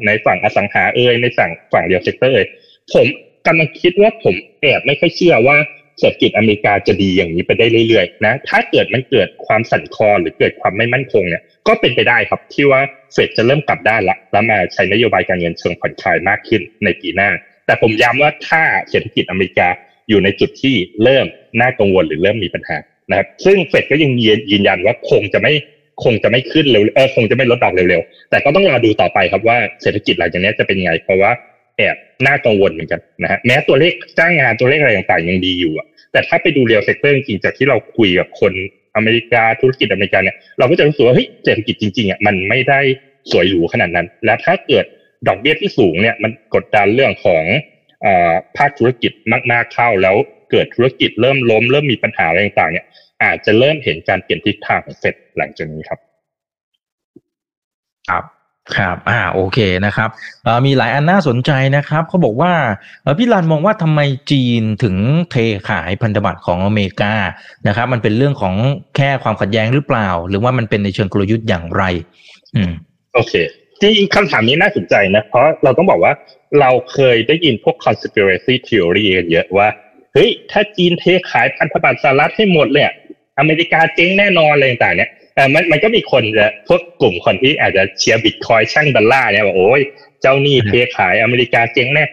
[0.07, 2.47] ในฝั่งอสังหาเอ่ยในฝั่งฝั่ง real sector เอ่ย
[2.95, 3.07] ผม
[3.47, 5.57] กำลังคิดว่าผมแอบไม่ค่อยเชื่อว่า
[5.99, 12.81] เศรษฐกิจอเมริกาจะดีอย่างนี้ไปได้เรื่อยๆนะถ้าเกิดมันเกิดความสั่นคลอนหรือเกิดความไม่มั่นคงเนี่ยก็เป็นไปได้ครับที่ว่า
[13.13, 17.31] เฟดจะเริ่มกลับด้านละแล้วมาใช้นโยบายการเงินเชิงผ่อนคลายมากขึ้นในปีหน้า
[17.67, 19.69] แต่ผมย้ำว่าถ้าเศรษฐกิจอเมริกา
[20.09, 21.27] อยู่ในจุดที่เริ่ม
[21.61, 22.77] น่ากังวลหรือเริ่มมีปัญหา
[23.11, 24.13] นะครับซึ่งเฟดก็ยัง
[24.51, 25.53] ยืนยันว่าคงจะไม่
[26.05, 31.31] คงจะไม่ขึ้นเร็วเออคงจะไม่ลดดอกเร็วๆ แต่ก็ต้องรอดูต่อไปครับว่าเศรษฐกิจหลังจากนี้จะเป็นไง เพราะว่า
[31.79, 38.53] แอบน่ากังวลเหมือนกันนะฮะแม้ตัวเลขจ้างงานตัวเลขอะไรต่างๆยังดีอยู่อะแต่ถ้าไปดู real sector จริงจากที่เราคุยกับคน
[38.97, 42.81] อเมริกาธุรกิจอเมริกาเนี่ยเราก็จะรู้สึกว่าเฮ้ยเศรษฐกิจจริงๆอะมันไม่ได้
[43.31, 44.85] สวยหรูขนาดนั้น และถ้าเกิด
[45.29, 47.45] ดอกเบี้ยที่สูงเนี่ยมันกดดันเรื่องของ
[48.57, 49.13] ภาคธุรกิจ
[49.53, 50.17] มากๆเข้าแล้ว
[50.51, 52.87] เกิดธุรกิจเริ่มล้ม เริ่มมีปัญหาอะไรต่างๆเนี่ย
[53.25, 55.99] อาจจะเริ่มเห็นการเปลี่ยนทิศทางของเฟดหลังจากนี้ครับ
[58.09, 58.25] ครับ
[58.77, 60.09] ครับ อ่า โอเคนะครับ
[60.67, 62.53] มีหลายอันน่าสนใจนะครับ เขาบอกว่า
[63.19, 64.97] พี่ลันมองว่าทำไมจีนถึง
[65.31, 65.37] เท
[65.69, 67.13] ขายพันธบัตรของอเมริกา
[67.69, 68.55] นะครับ มันเป็นเรื่องของ
[68.97, 71.83] แค่ความขัดแย้งหรือเปล่า หรือว่ามันเป็นในเชิงกลยุทธ์อย่างไร
[72.57, 72.73] อืม
[73.15, 73.35] โอเค
[73.81, 76.13] จริงคำถามนี้น่าสนใจนะ เพราะเราต้องบอกว่า
[76.61, 79.69] เราเคยได้ยินพวก conspiracy theory กันเยอะว่า
[80.15, 82.85] เฮ้ย ถ้าจีนเทขายพันธบัตรสหรัฐให้หมดเลย
[83.39, 89.83] อเมริกาเจ๊งแน่นอนอะไรต่างเนี่ย แต่มันมันก็มีคนจะพวกกลุ่มคนที่อาจจะเชียร์บิตคอยช่างดอลลาร์เนี่ยบอกโอ้ย
[90.21, 92.05] เจ้านี่เทขายอเมริกาเจ๊งแน่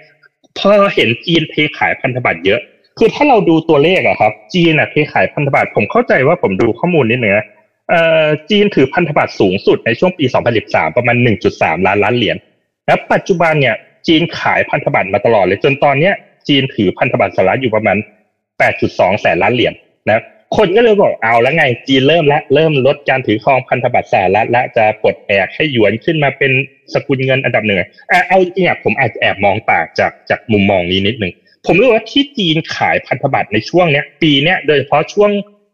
[0.57, 2.59] พอเห็นจีนเทขายพันธบัตรเยอะ
[2.97, 7.45] คือถ้าเราดูตัวเลขอะครับ จีนอะเทขายพันธบัตรผมเข้าใจว่าผมดูข้อมูลนิดนึงนะ
[7.89, 10.25] เอ่อจีนถือพันธบัตรสูงสุดในช่วงปี
[10.61, 11.17] 2013 ประมาณ
[11.51, 12.37] 1.3 ล้านล้านเหรียญ
[12.85, 13.75] แล้วปัจจุบันเนี่ย
[14.07, 16.13] จีนขายพันธบัตรมาตลอดเลย จนตอนเนี้ย
[16.47, 17.97] จีนถือพันธบัตรสหรัฐอยู่ประมาณ
[18.59, 19.73] 8.2 แสนล้านเหรียญ
[20.09, 20.23] นะ
[20.55, 26.51] คนก็เลยบอกเอาแล้วไง จีนเริ่มแล้วเริ่มลดการถือครองพันธบัตรสหรัฐและจะปลดแอกให้หยวนขึ้นมาเป็น
[26.93, 27.79] สกุลเงินอันดับหนึ่ง
[28.27, 31.33] เอาจริงๆผมอาจจะแอบมองต่างจากจากมุมมองนี้นิดหนึ่ง
[31.65, 35.31] ผมรู้ว่าที่จีนขายพันธบัตรในช่วงเนี้ย ปีเนี้ยโดยเฉพาะช่วง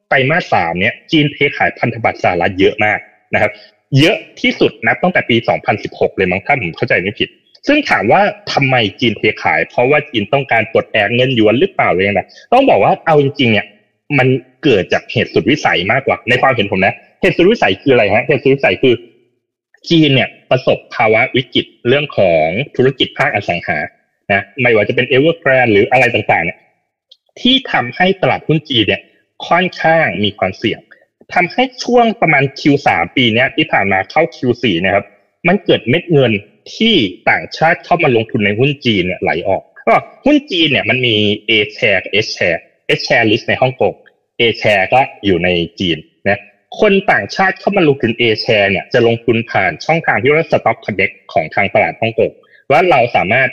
[0.09, 2.99] ไตรมาสสามเนี้ยจีนเทขายพันธบัตรสหรัฐเยอะมาก
[3.33, 3.51] นะครับ
[3.99, 5.35] เยอะที่สุดนับตั้งแต่ปี
[5.77, 7.29] 2016 เลยมั้งถ้าผมเข้าใจไม่ผิด
[7.67, 8.21] ซึ่งถามว่า
[8.53, 13.65] ทำไมจีนเทขาย เพราะว่าจีนต้องการปลดแอกเงินหยวนหรือเปล่าอะไรเลยนะต้องบอกว่าเอาจริงๆเนี่ย
[14.17, 14.27] มัน
[14.63, 18.93] เกิดจากเหตุสุดวิสัยมากกว่า ในความเห็นผมนะ เหตุสุดวิสัยคืออะไรฮะ เหตุสุดวิสัยคือ
[19.89, 23.77] จีนเนี่ยประสบภาวะวิกฤตเรื่องของธุรกิจภาคอสังหา
[24.31, 26.57] นะ ไม่ว่าจะเป็นเอเวอร์แกรนหรืออะไรต่างๆเนี่ย
[27.41, 29.01] ที่ทำให้ตลาดหุ้นจีนเนี่ย
[29.47, 30.79] ค่อนข้างมีความเสี่ยง
[31.33, 35.05] ทำให้ช่วงประมาณ Q3 ปีนี้ที่ผ่านมาเข้า Q4 นะครับ
[35.47, 36.31] มันเกิดเม็ดเงิน
[36.75, 36.95] ที่
[37.29, 39.95] ต่างชาติเข้ามาลงทุนในหุ้นจีนเนี่ยไหลออก ก็
[40.25, 41.15] หุ้นจีนเนี่ยมันมี
[41.49, 42.59] A share กับ S share
[42.97, 43.93] S share list ในฮ่องกง
[44.39, 45.97] A share ก็อยู่ในจีน
[46.29, 46.39] นะ
[46.79, 52.31] คนต่างชาติเข้ามาลงทุน A share เนี่ยจะลงทุนผ่านช่องทางที่เรียก Stock Connect ของทางตลาดฮ่องกง
[52.71, 53.49] ว่าเราสามารถ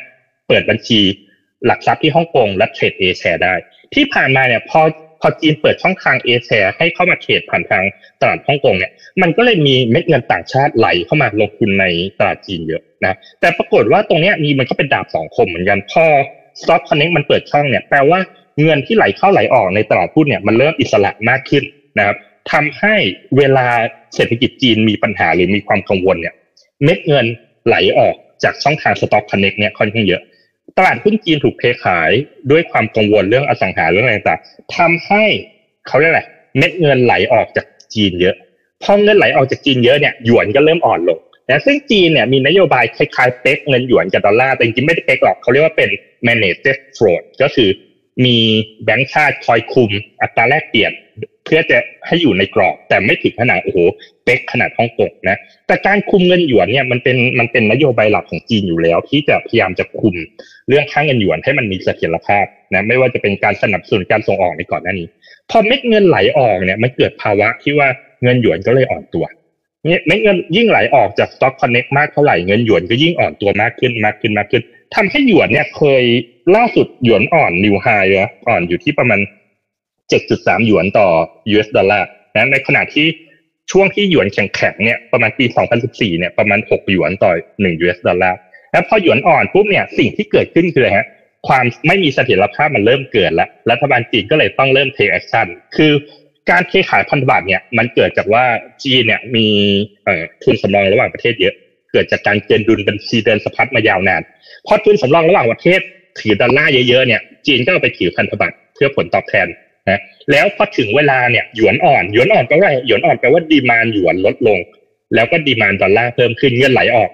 [0.48, 1.00] เปิดบัญชี
[1.66, 3.54] หลักทรัพย์ที่ฮ่องกงและเทรด A share ได้
[3.94, 4.80] ที่ผ่านมาเนี่ยพอ
[5.20, 7.84] พอจีนเปิดช่องทาง A share ให้เข้ามาเทรดผ่านทาง
[8.20, 11.84] ตลาดฮ่องกงเนี่ยมันก็เลยมีเม็ดเงินต่างชาติไหลเข้ามาลงทุนใน
[12.18, 16.04] ตลาดจีนเยอะนะแต่ปรากฏว่าตรงนี้มีมันก็เป็นดาบสองคมเหมือนกันพอ
[16.60, 18.20] Stock Connect มันเปิดช่องเนี่ยแปลว่า
[18.62, 21.64] เงินที่ไหลเข้าไหลออกในตลาดหุ้นเนี่ยมันเริ่มอิสระมากขึ้น
[21.98, 22.16] นะครับ
[22.52, 22.94] ทำให้
[23.36, 23.68] เวลา
[24.14, 26.34] เศรษฐกิจจีนมีปัญหาหรือมีความกังวลเนี่ย
[26.84, 27.26] เม็ดเงิน
[27.66, 30.22] ไหลออกจากช่องทางสต็อกคอนเน็กเนี่ยค่อนข้างเยอะ
[30.78, 32.10] ตลาดหุ้นจีนถูกเพขาย
[32.50, 34.40] ด้วยความกังวลเรื่องอสังหาเรื่องอะไรต่าง
[34.76, 35.24] ทำให้
[35.86, 36.22] เขาเรียกอะไร
[36.58, 38.34] เม็ดเงินไหลออกจากจีนเยอะ
[38.82, 41.18] พอเงินไหลออกจากจีนเยอะเนี่ยหยวนก็เริ่มอ่อนลง
[41.50, 45.88] นะซึ่งจีนเนี่ยมีนโยบายคล้ายๆเป๊กเงินหยวนกับดอลลาร์แต่จริงๆไม่ได้เป๊กหรอกเขาเรียกว่าเป็น
[46.26, 46.66] managed
[46.96, 47.68] fraud ก็คือ
[48.24, 48.36] มี
[48.84, 49.90] แบงค์ชาติคอยคุม
[50.22, 50.92] อัตราแลกเปลี่ยน
[51.44, 53.78] เพื่อจะให้อยู่ในกรอบ แต่ไม่ถึงขนาดโอ้โห
[54.24, 60.14] เป๊กขนาดฮ่องกงนะแต่การคุมเงินหยวนเนี่ยมันเป็นมันเป็นนโยบายหลักของจีนอยู่แล้ว ที่จะพยายามจะคุม
[60.68, 65.08] เรื่องค่างเงินหยวนให้มันมีเสถียรภาพนะไม่ว่าจะเป็นการสนับสนุนการส่งออกในก่อนหน้านี้
[65.50, 67.88] พอเม็ดเงินไหลออกเนี่ยมันเกิดภาวะที่ว่า
[68.22, 69.24] เงินหยวนก็เลยอ่อนตัว
[69.86, 74.62] เนี่ยเม็ดเงินยิ่งไหลออกจาก Stock Connect มากเท่าไหร่เงินหยวนก็ยิ่งอ่อนตัวมากขึ้นมากขึ้นมากขึ้น
[74.94, 76.04] ทำให้หยวนเนี่ยเคย
[76.56, 79.20] ล่าสุดหยวนอ่อนนิวไฮเลยอ่อนอยู่ที่ประมาณ
[80.12, 81.08] 7.3 หยวนต่อ
[81.54, 83.06] US ดอลลาร์นะในขณะที่
[83.70, 85.44] ช่วงที่หยวนแข็งๆเนี่ยประมาณปี
[85.82, 88.38] 2014 เนี่ยประมาณ 6 หยวนต่อ 1 US ดอลลาร์
[88.72, 91.08] แล้วพอหยวนอ่อนปุ๊บเนี่ยสิ่งที่เกิดขึ้นคืออะไรฮะ
[91.48, 95.92] ความไม่มีเสถียรภาพมันเริ่มเกิดแล้ว รัฐบาลจีนก็เลยต้องเริ่ม take action คือ
[96.50, 98.44] การเทขายพันธบัตรเนี่ยมันเกิดจากว่า
[98.84, 99.46] จีนเนี่ยมี
[100.42, 101.54] ทุนสำรองระหว่างประเทศเยอะ
[101.92, 104.22] เกิดจากการเกินดุลบัญชีเดินสะพัดมายาวนาน
[104.66, 105.80] พอทุนสำรองระหว่างประเทศ
[106.18, 109.46] ถือดอลลาร์เยอะๆเนี่ยจีนก็เอาไปถือพันธบัตรเพื่อผลตอบแทน
[109.88, 114.58] นะแล้วพอถึงเวลาเนี่ยหยวนอ่อนหยวนอ่อนแปลว่าหยวนอ่อนแปลว่าดีมานหยวนลดลง
[115.14, 117.10] แล้วก็ดีมานดอลลาร์เพิ่มขึ้นเงินไหลออก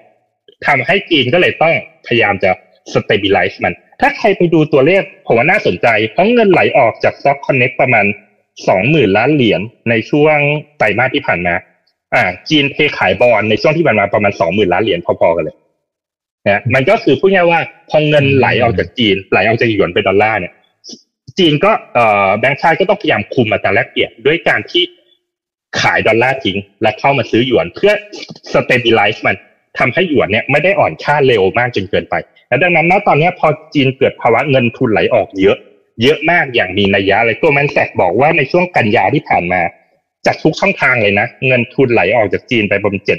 [0.66, 1.74] ทำให้จีนก็เลยต้อง
[2.06, 2.50] พยายามจะ
[2.92, 8.06] stabilize มัน ถ้าใครไปดูตัวเลขผมว่าน่าสนใจ เพราะเงินไหลออกจาก Stock Connect ประมาณ
[8.68, 9.60] สองหมื่นล้านเหรียญ
[9.90, 10.38] ในช่วง
[10.78, 11.54] ไตรมาสที่ผ่านมา
[12.14, 15.56] อ่าจีนเทขายบอลในช่วงที่ผ่านมาประมาณสองหมื่นล้านเหรียญพอๆกันเลย
[16.48, 20.52] นะมันก็คือพูดง่ายว่าพอเงินไหลออกจากจีนไหลออกจากหยวนไปดอลลาร์เนี่ย
[21.38, 24.82] จีนก็เอ่อแบงก์ชาติก็ต้องพยายามคุมอัตราแลกเปลี่ยนด้วยการที่
[25.80, 27.92] ขายดอลลาร์ทิ้ง และเข้ามาซื้อหยวนเพื่อ
[28.52, 29.36] stabilize มัน
[29.78, 32.14] ทำให้หยวนเนี่ยไม่ได้อ่อนค่าเร็วมากจนเกินไป
[32.48, 35.56] และดังนั้นณตอนนี้พอจีนเกิดภาวะเงินทุนไหลออกเยอะ
[36.02, 39.60] เยอะมากอย่างมีนัยยะเลยตัวแมนแสกบอกว่าในช่วงกันยาที่ผ่านมา
[40.26, 43.18] จากทุกช่องทางเลยนะ เงินทุนไหลออกจากจีนไปประมาณเจ็ด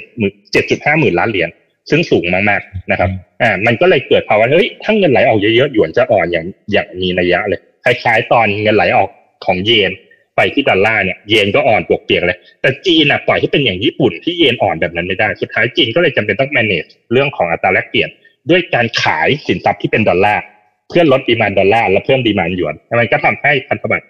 [0.52, 1.50] เจ็ดจุดห้าหมื่นล้านเหรียญ
[1.90, 3.10] ซึ่งสูงมากๆนะครับ
[3.42, 9.10] อ่ามันก็เลยเกิดภาวะเฮ้ยถ้าเงินไหลออกเยอะๆหยวนจะอ่อนอย่างอย่างมีนัยยะเลยคล้ายๆตอนเงินไหลออก
[9.44, 9.92] ของเยน
[10.36, 18.08] ไปที่ดอลลาร์เนี่ยเยนก็อ่อนปวกเปียกเลย แต่จีนอะปล่อยให้เป็นอย่างญี่ปุ่นที่เยนอ่อนแบบนั้นไม่ได้สุดท้ายจีนก็เลยจำเป็นต้อง manage เรื่องของอัตราแลกเปลี่ยน
[18.50, 20.42] ด้วยการขายสินทรัพย์ที่เป็นดอลลาร์
[20.88, 24.06] เพื่อลด demand ดอลลาร์และเพิ่ม demand หยวนมันก็ทำให้พันธบัตร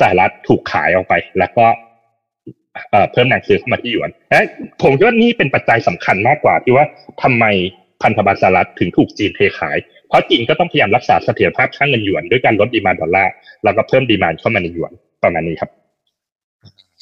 [0.00, 1.66] สหรัฐถูกขายออกไป แล้วก็
[3.12, 4.40] เพิ่มแรงซื้อเข้ามาที่หยวนและ
[4.82, 6.84] ผมคิดว่านี่เป็นปัจจัยสำคัญมากกว่าที่ว่า
[7.22, 7.44] ทำไม
[8.02, 9.76] พันธบัตรสหรัฐถึงถูกจีนเทขาย
[10.08, 13.32] เพราะจีนก็ต้องพยายามรักษาเสถียรภาพค่าเงินหยวนด้วยการลด demand ดอลลาร์
[13.64, 15.70] แล้วก็เพิ่ม demand เข้ามาในหยวนประมาณนี้ครับ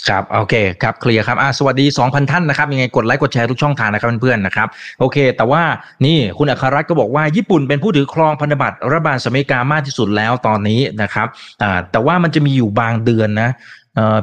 [0.08, 4.68] ครับโอเคครับ clear ครับอ่าสวัสดี 2,000 ท่านนะครับยังไงกดไลค์กดแชร์ทุกช่องทางนะครับเพื่อนๆนะครับ
[5.00, 5.62] โอเค แต่ว่า
[6.06, 11.26] นี่คุณอัครรัตน์ก็บอกว่าญี่ปุ่นเป็นผู้ถือครองพันธบัตรรัฐบาลสหรัฐอเมริกามากที่สุดแล้วตอนนี้นะครับ
[11.62, 13.50] อ่าแต่ว่ามันจะมีอยู่บางเดือนนะ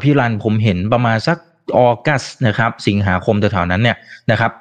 [0.04, 1.38] พี่รันผมเห็นประมาณสัก
[1.78, 3.98] ออกัสนะครับ สิงหาคมแถวๆนั้นเนี่ย
[4.32, 4.52] นะครับ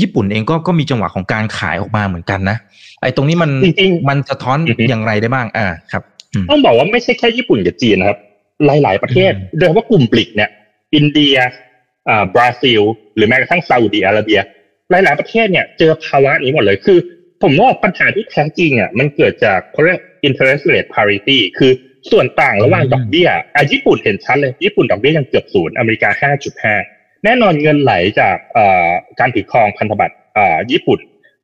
[0.00, 2.56] ญี่ปุ่นเองก็ก็มีจังหวะของการขายออกมาเหมือนกันนะ
[3.00, 4.56] ไอ้ตรงนี้มันจริงๆมันสะท้อน
[4.88, 6.02] อย่างไรได้บ้างอ่าครับ
[6.50, 8.18] ต้องบอกว่าไม่ใช่แค่ญี่ปุ่นกับจีนนะครับ
[8.82, 10.50] หลายๆประเทศ โดยเฉพาะกลุ่มบริกเนี่ย
[10.94, 11.36] อินเดีย
[12.08, 12.80] อ่าบราซิล
[13.14, 14.40] หรือแม้กระทั่งซาอุดิอาระเบีย
[14.90, 16.98] หลาย ๆประเทศเนี่ยเจอภาวะนี้หมดเลยคือ
[17.42, 21.72] ผมว่าปัญหาที่แท้จริงอะมันเกิดจากเขาเรียก interest rate parity คือ
[22.10, 26.30] ส่วนต่างระหว่างดอกเบี้ยอะญี่ปุ่นเห็นชัดเลย ญี่ปุ่นดอกเบี้ยยังเกือบศูนย์อเมริกา
[26.66, 28.36] 5.5แน่นอนเงินไหลจาก
[29.20, 30.14] การถือครองพันธบัตร
[30.72, 31.00] ญี่ปุ่น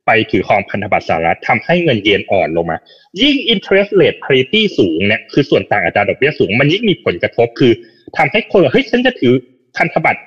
[0.06, 2.78] ไปถือครองพันธบัตรสหรัฐทำให้เงินเยนอ่อนลงมา
[3.20, 7.72] ยิ่ง interest rate parity สูงเนี่ยคือส่วนต่างอัตราดอกเบี้ยสูง มันยิ่งมีผลกระทบคือ
[8.16, 9.32] ทำให้คนเฮ้ยฉันจะถือ
[9.76, 10.20] พันธบัตร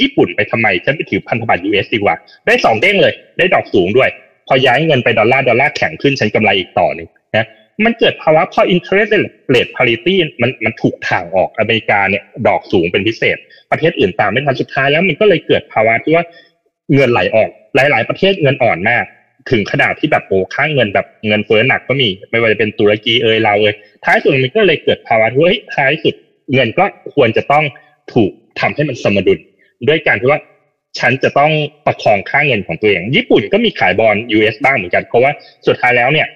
[0.00, 2.14] ญี่ปุ่นไปทำไม ฉันไปถือพันธบัตร US ดีกว่า
[2.46, 4.10] ได้สองเด้งเลย ได้ดอกสูงด้วย
[4.48, 7.46] พอย้ายเงินไปดอลลาร์ดอลลาร์แข็งขึ้นฉันกำไรอีกต่อหนึ่งนะ
[7.84, 9.12] มันเกิดภาวะพอ interest
[9.54, 13.36] rate parity มันมันถูกทางออกอเมริกาเนี่ยดอกสูงเป็นพิเศษ
[13.70, 16.24] ประเทศอื่นตามไม่ทันสุดท้ายแล้วมันก็เลยเกิดภาวะที่ว่า
[16.94, 19.04] เงินไหลออกหลาย ๆ ประเทศเงินอ่อนมาก
[19.50, 26.14] ถึงขนาดที่แบบโอ้ค่าเงินแบบเงินเฟ้อหนักก็มี ไม่ว่าจะเป็นตุรกีเอยเราเอยท้ายสุดมันก็เลยเกิดภาวะที่ว่าท้ายสุด
[26.54, 27.64] เงินก็ควรจะต้อง
[28.14, 28.30] ถูก
[28.60, 29.38] ทำให้มันสมดุล
[29.88, 30.40] ด้วยการที่ว่า
[30.98, 31.52] ฉันจะต้อง
[31.86, 35.32] ประคองค่าเงินของตัวเอง ญี่ปุ่นก็มีขายบอล US บ้างเหมือนกัน เพราะว่า
[35.66, 36.26] สุดท้ายแล้วเนี่ย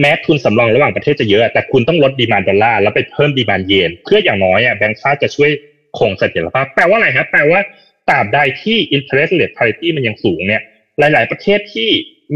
[0.00, 5.50] แม้ทุนสำรองระหว่างประเทศจะเยอะแต่คุณต้องลดดีมานดอลลาร์แล้วไปเพิ่มดีมานเยน เพื่ออย่างน้อยอะแบงก์ชาติจะช่วย
[5.98, 7.60] คงเสถียรภาพแปลว่าอะไรครับแปลว่า
[8.08, 10.62] ตราบใดที่ interest rate parity มันยังสูงเนี่ย
[10.98, 11.88] หลาย ๆ ประเทศที่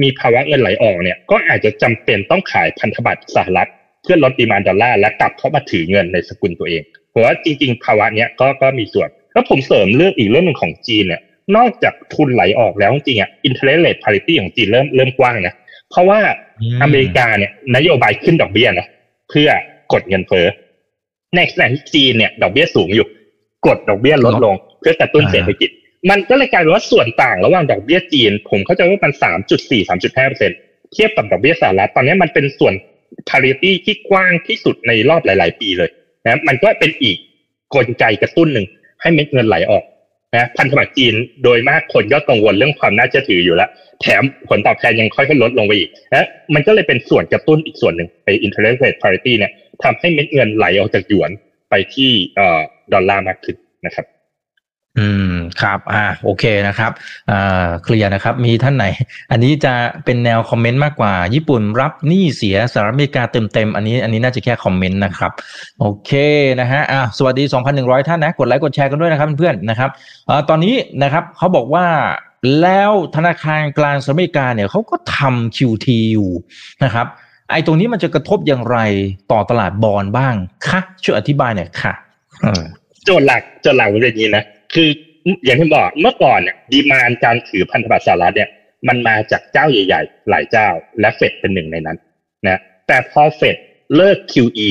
[0.03, 3.71] มีภาวะเงินไหลออกเนี่ย ก็อาจจะจำเป็นต้องขายพันธบัตรสหรัฐ
[4.03, 11.21] เพื่อลด demand ดอลลาร์และกลับเข้ามาถือเงินในสกุลตัวเองเพราะว่าจริง ๆ ภาวะเนี้ยก็ก็มีส่วน แล้วผมเสริมเรื่องอีกเรื่องหนึ่งของจีนเนี่ย
[11.57, 15.55] นอกจากทุนไหลออกแล้วจริงๆอะ interest rate parity ของจีนเริ่มเริ่มกว้างนะ
[15.97, 16.21] เพราะว่า
[16.83, 18.87] อเมริกาเนี่ย นโยบายขึ้นดอกเบี้ยนะ
[19.31, 19.49] เพื่อ
[19.93, 20.47] กดเงินเฟ้อ
[21.37, 23.07] ในขณะที่จีนเนี่ย ดอกเบี้ยสูงอยู่
[23.67, 25.71] กดดอกเบี้ยลดลง เพื่อกระตุ้นเศรษฐกิจ
[26.11, 30.53] มันก็เลยกลายเป็นว่าส่วนต่างระหว่างดอกเบี้ยจีน ผมเข้าใจว่ามันสามจุดสี่สามจุดห้าเปอร์เซ็น
[30.93, 32.75] เทียบกับดอกเบี้ยสหรัฐตอนนี้มันเป็นส่วน
[33.29, 35.91] parity ที่กว้างที่สุดในรอบหลาย ๆ ปีเลย
[36.25, 37.17] นะมันก็เป็นอีก
[37.75, 38.67] กลไกกระตุ้นหนึ่ง
[39.01, 39.85] ให้เม็ดเงินไหลออก
[40.37, 51.31] นะพันธบัตรจีนโดยมากคนก็กังวลเรื่องความน่าเชื่อถืออยู่แล้ว แถมผลตอบแทนยังค่อยๆลดลงไปอีกนะมันก็เลยเป็นส่วนกระตุ้นอีกส่วนหนึ่งไป interest rate parity เนี่ยทำให้เม็ดเงินไหลออกจากหยวน
[51.71, 52.11] ไปที่
[52.93, 53.57] ดอลลาร์มากขึ้น
[53.87, 54.07] นะครับ
[55.01, 56.93] อืมครับอ่าโอเคนะครับ
[57.31, 58.87] อ่าเคลียร์นะครับ มีท่านไหน
[59.31, 65.33] อันนี้จะเป็นแนวคอมเมนต์มากกว่า ญี่ปุ่นรับหนี้เสียสหรัฐอเมริกาเต็มๆอันนี้อันนี้น่าจะแค่คอมเมนต์นะครับ
[65.81, 66.11] โอเค
[66.61, 67.45] นะฮะอ่าสวัสดี
[67.77, 69.91] 2,100 ท่านนะ กดไลค์กดแชร์กันด้วยนะครับเพื่อนๆนะครับ
[70.29, 71.87] อ่าตอนนี้นะครับเขาบอกว่า
[72.61, 76.31] แล้วธนาคารกลางสหรัฐอเมริกาเนี่ยเขาก็ทำ QT อยู่
[76.85, 77.07] นะครับ
[77.51, 78.79] ไอ้ตรงนี้มันจะกระทบอย่างไร
[79.33, 80.35] ต่อตลาดบอลบ้าง
[80.67, 81.93] คะช่วยอธิบายหน่อยค่ะ
[83.05, 84.89] โจทย์หลักโจทย์หลักเป็นอย่างนี้นะคือ
[85.45, 88.51] อย่างที่บอกเมื่อก่อนเนี่ยดีมานการถือพันธบัตรสหรัฐเนี่ย
[88.89, 90.69] มันมาจากเจ้าใหญ่ ๆ หลายเจ้า
[91.01, 91.99] และเฟดเป็นหนึ่งในนั้น
[92.47, 93.57] นะแต่พอเฟด
[93.97, 94.69] เลิก QE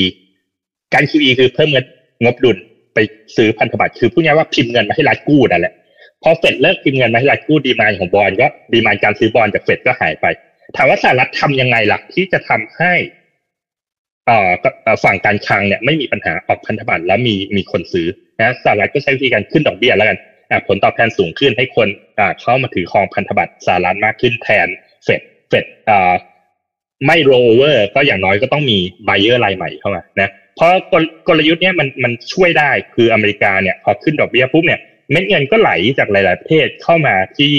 [0.94, 1.86] การ QE คือเพิ่มเงิน
[2.24, 2.58] งบดุล
[2.94, 2.98] ไป
[3.36, 5.74] ซื้อพันธบัตรคือพูดง่ายว่าพิมพ์เงินมาให้รัฐกู้นั่นแหละ
[6.24, 10.26] พอเฟดเลิกพิมพ์เงินมาให้รัฐกู้ดีมานของบอลก็ดีมานการซื้อบอลจากเฟดก็หายไป
[10.76, 12.94] ถามว่าสหรัฐทำยังไงหล่ะที่จะทำให้
[15.04, 18.08] ฝั่งการคลังเนี่ยไม่มีปัญหาออกพันธบัตรแล้วมีมีคนซื้อ
[18.42, 20.18] นะสหรัฐก็ใช้วิธีการขึ้นดอกเบี้ยแล้วกัน
[20.68, 21.88] ผลตอบแทนสูงขึ้นให้คน
[22.42, 24.68] เข้ามาถือครองพันธบัตรสหรัฐมากขึ้นแทน
[25.04, 25.66] เฟดเฟด
[27.06, 30.72] ไม่โรเวอร์ก็อย่างน้อยก็ต้องมี buyer รายใหม่เข้ามานะเพราะ
[31.28, 34.80] กลยุทธ์เนี้ยมันมันช่วยได้คืออเมริกาเนี่ยพอขึ้นดอกเบี้ยปุ๊บเนี่ย
[35.12, 37.52] เม็ดเงินก็ไหลจากหลาย ๆ ประเทศเข้ามาที่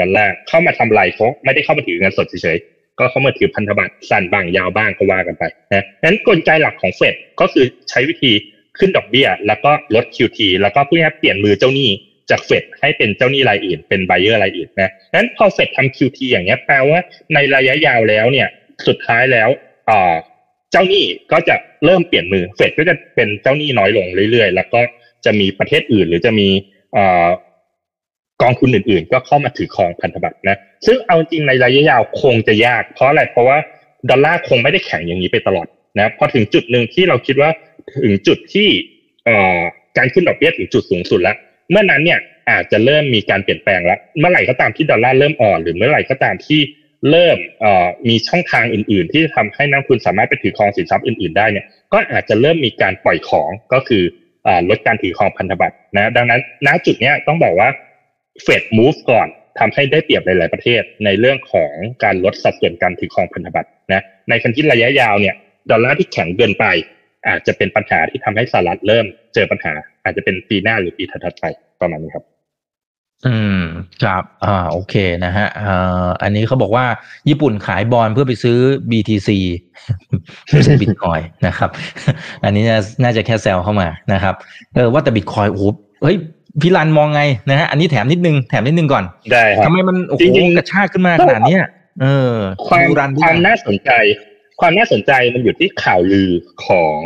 [0.00, 8.32] ดอลลาร์เข้ามาทำอะไรเขาไม่ได้เข้ามาถือเงินสดเฉยๆก็เข้ามาถือพันธบัตรสั้นบ้างยาวบ้างก็ว่ากันไปนะนั้นกลไกหลักของเฟดก็คือใช้วิธี
[8.78, 11.90] ขึ้นดอกเบี้ย แล้วก็ลด QT แล้วก็เพื่อเปลี่ยนมือเจ้าหนี้
[12.30, 17.00] จากเฟดให้เป็นเจ้าหนี้รายอื่น เป็นไบเออร์รายอื่นนะนั้นพอเฟดทำ QT อย่างเงี้ยแปลว่า
[17.34, 18.48] ในระยะยาวแล้วเนี่ย
[18.86, 19.48] สุดท้ายแล้ว
[20.70, 24.80] เจ้าหนี้ก็จะเริ่มเปลี่ยนมือเฟดก็จะเป็นเจ้าหนี้น้อยลงเรื่อยๆ แล้วก็
[25.24, 26.48] จะมีประเทศอื่น หรือจะมี
[28.42, 33.58] กองทุนอื่นๆ ก็เข้ามาถือครองพันธบัตรนะ ซึ่งเอาจริงในระยะยาวคงจะยากเพราะอะไรเพราะว่า
[34.10, 35.66] ดอลลาร์คงไม่ได้แข็งอย่างนี้ไปตลอด
[35.98, 37.50] นะพอถึงจุดหนึ่งที่เราคิดว่า
[38.04, 38.68] ถึงจุดที่
[39.96, 41.36] การขึ้นดอกเบี้ยถึงจุดสูงสุดแล้ว
[41.70, 42.18] เมื่อนั้นเนี่ย
[42.50, 46.60] อาจจะเริ่มมีการเปลี่ยนแปลงแล้ว เมื่อไหร่ก็ตามที่ดอลลาร์เริ่มอ่อนหรือเมื่อไหร่ก็ตามที่
[47.10, 47.38] เริ่ม
[48.08, 54.02] มีช่องทางอื่น ๆ ที่ทำให้นักทุนสามารถไปถือครองสินทรัพย์อื่น ๆ ได้เนี่ยก็อาจจะเริ่มมีการปล่อยของก็คือ
[54.70, 57.68] ลดการถือครองพันธบัตรนะดังนั้นณจุดนี้ต้องบอกว่า
[58.42, 59.28] เฟดมูฟก่อน
[59.58, 61.72] ทำให้ได้เปรียบหลาย ๆ ประเทศในเรื่องของ
[62.04, 65.34] การลดสัดส่วนการถือครองพันธบัตรนะในคันที่ระยะยาวเนี่ย
[65.70, 66.64] ดอลลาร์ที่แข็งเกินไป
[67.26, 69.72] อาจจะเป็นปัญหาที่ทำให้สหรัฐเริ่มเจอปัญหา
[70.04, 71.44] อาจจะเป็นปีหน้าหรือปีถัดไป
[71.80, 72.31] ประมาณนี้ครับ
[73.26, 73.60] อืม
[74.02, 76.84] ครับ อ่า โอเคนะฮะอ่าอันนี้เขาบอกว่า
[77.28, 78.58] ญี่ปุ่นขายบอลเพื่อไปซื้อ
[78.90, 79.28] BTC
[80.50, 81.70] ไม่ใช่บิตคอยนะครับ
[82.44, 82.62] อันนี้
[83.02, 84.34] น่าจะแค่แซวเข้ามานะครับ
[84.74, 85.64] เออว่าแต่บิตคอยโอ้โห
[86.02, 86.16] เฮ้ย
[86.60, 90.22] พี่รันมองไงนะฮะ อันนี้แถมนิดนึง แถมนิดนึงก่อน ได้ครับทำไมมันโอ้โห
[90.56, 91.56] กระชากขึ้นมาขนาดนี้
[92.02, 92.80] เออ ความ
[93.22, 93.90] ความน่าสนใจ
[94.60, 96.30] ความน่าสนใจมันอยู่ที่ข่าวลือ
[96.66, 96.98] ของ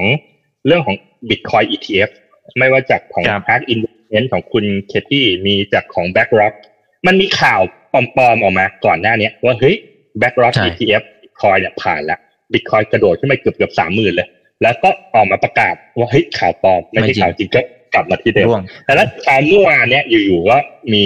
[0.66, 0.96] เรื่องของ
[1.28, 2.10] Bitcoin ETF
[2.58, 6.54] ไม่ว่าจากของ Park i n เน้นของคุณเคที่มีจากของ BlackRock
[7.06, 7.60] มันมีข่าว
[7.92, 9.76] ปลอมๆออกมาก่อนหน้านี้ว่าเฮ้ย
[10.20, 12.18] BlackRock ETF บิตคอยเนี่ยผ่านแล้ว
[12.52, 14.28] บิตคอยกระโดดขึ้นไปเกือบเกือบสามหมื่นเลย
[14.62, 17.60] แล้วก็ออกมาประกาศว่าเฮ้ยข่าวปลอมไม่ใช่ข่าวจริงก็
[17.94, 18.46] กลับมาที่เดิม
[18.84, 20.56] แต่แล้วข่าวเมื่อวานเนี้ยอยู่ๆก็
[20.94, 21.04] มี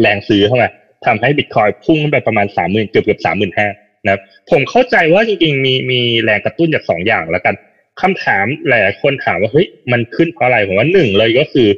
[0.00, 0.70] แรงซื้อเข้ามา
[1.06, 3.68] ทำให้บิตคอยพุ่งขึ้นไปประมาณสามหมื่นเกือบเกือบสามหมื่นห้า
[4.06, 7.54] นะผมเข้าใจว่าจริงๆมีมีแรงกระตุ้นจากสองอย่างแล้วกัน
[8.00, 11.68] คำถามหลายคนถามว่าเฮ้ยมันขึ้นเพราะอะไรผมว่าหนึ่งเลยก็คือ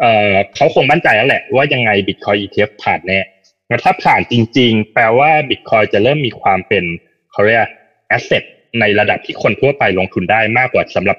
[0.00, 3.20] เอ่อเขาคงมั่นใจแล้วแหละว่ายังไง Bitcoin ETF ผ่านแน่
[3.68, 6.84] แล้วถ้าผ่านจริง ๆ แปลว่า Bitcoin จะเริ่มมีความเป็น
[7.32, 7.68] เขาเรียก
[8.16, 8.42] asset
[8.80, 11.18] ในระดับที่คนทั่วไปลงทุนได้มากกว่าสำหรับ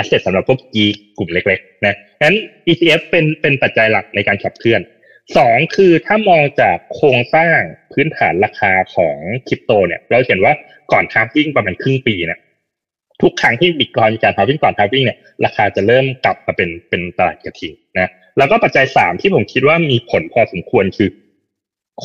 [0.00, 0.84] asset สำหรับพวกกี
[1.18, 2.34] กลุ่มเล็กๆนะงั้น
[2.68, 4.80] ETF เป็นเป็นปัจจัยหลักในการขับเคลื่อน
[5.36, 7.58] สองคือถ้ามองจากโครงสร้าง
[7.92, 10.52] พื้นฐานราคาของคริปโตเนี่ย เราเห็นว่า
[10.92, 12.38] ก่อนทาร์วิ่งประมาณครึ่งปีเนี่ย
[13.22, 21.08] ทุกครั้งที่บิตคอยมีการทาวิ่งก่อนทาวิ่งเนี่ยราคาจะเริ่มกลับมาเป็นเป็นตลาดกระทิงนะแล้วก็ปัจจัยสามที่ผมคิดว่ามีผลพอสมควรคือ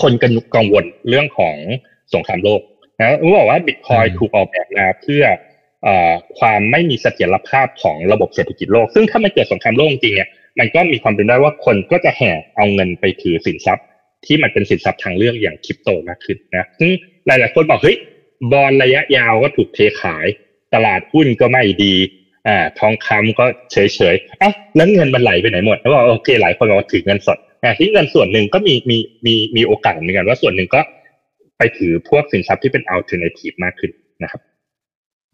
[0.02, 1.56] คนกันกังวลเรื่องของ
[2.14, 2.62] สงครามโลก
[3.00, 5.24] นะรู้บอกว่าบิตคอยถูกออกแบบมาเพื่อ
[6.40, 13.86] ความไม่มีเสถียรภาพของระบบเศรษฐกิจโลก ซึ่งถ้ามันเกิดสงครามโลกจริงเนี่ยมันก็มีความเป็นได้ว่าคนก็จะแห่เอาเงินไปถือสินทรัพย์
[14.26, 16.90] ที่มันเป็นสินทรัพย์ทางเลือกอย่างคริปโตมากขึ้นนะซึ่ง
[17.26, 17.98] หลาย ๆ คนบอกเฮ้ย
[18.52, 20.26] บอลระยะยาวก็ถูกเทขาย
[20.74, 21.94] ตลาดหุ้นก็ไม่ดี
[22.48, 30.82] อ่าทองคำก็เฉยเฉยเอ้าแล้วเงินมันไหลไปไหนหมดแล้วบอกโอเคหลายคนบอกถือเงินสดอ่าที่เงินส่วนหนึ่งก็มีมีมีมีโอกาสเหมือนกันว่าส่วนหนึ่งก็
[31.58, 33.92] ไปถือพวกสินทรัพย์ที่เป็น alternative มากขึ้น
[34.24, 34.42] นะครับ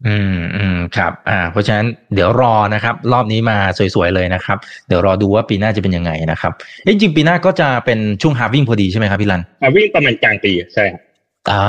[0.06, 3.56] อืมอืมครับ อ่า เพราะฉะนั้นเดี๋ยวรอนะครับ รอบนี้มา
[3.94, 6.52] สวยๆเลยนะครับ เดี๋ยวรอดูว่าปีหน้าจะเป็นยังไงนะครับ
[6.86, 11.02] จริงปีหน้าก็จะเป็นช่วง halving พอดีใช่ไหมครับพี่รันฮาว ing ประมาณกลางปีใช่ครับ
[11.50, 11.62] อ่า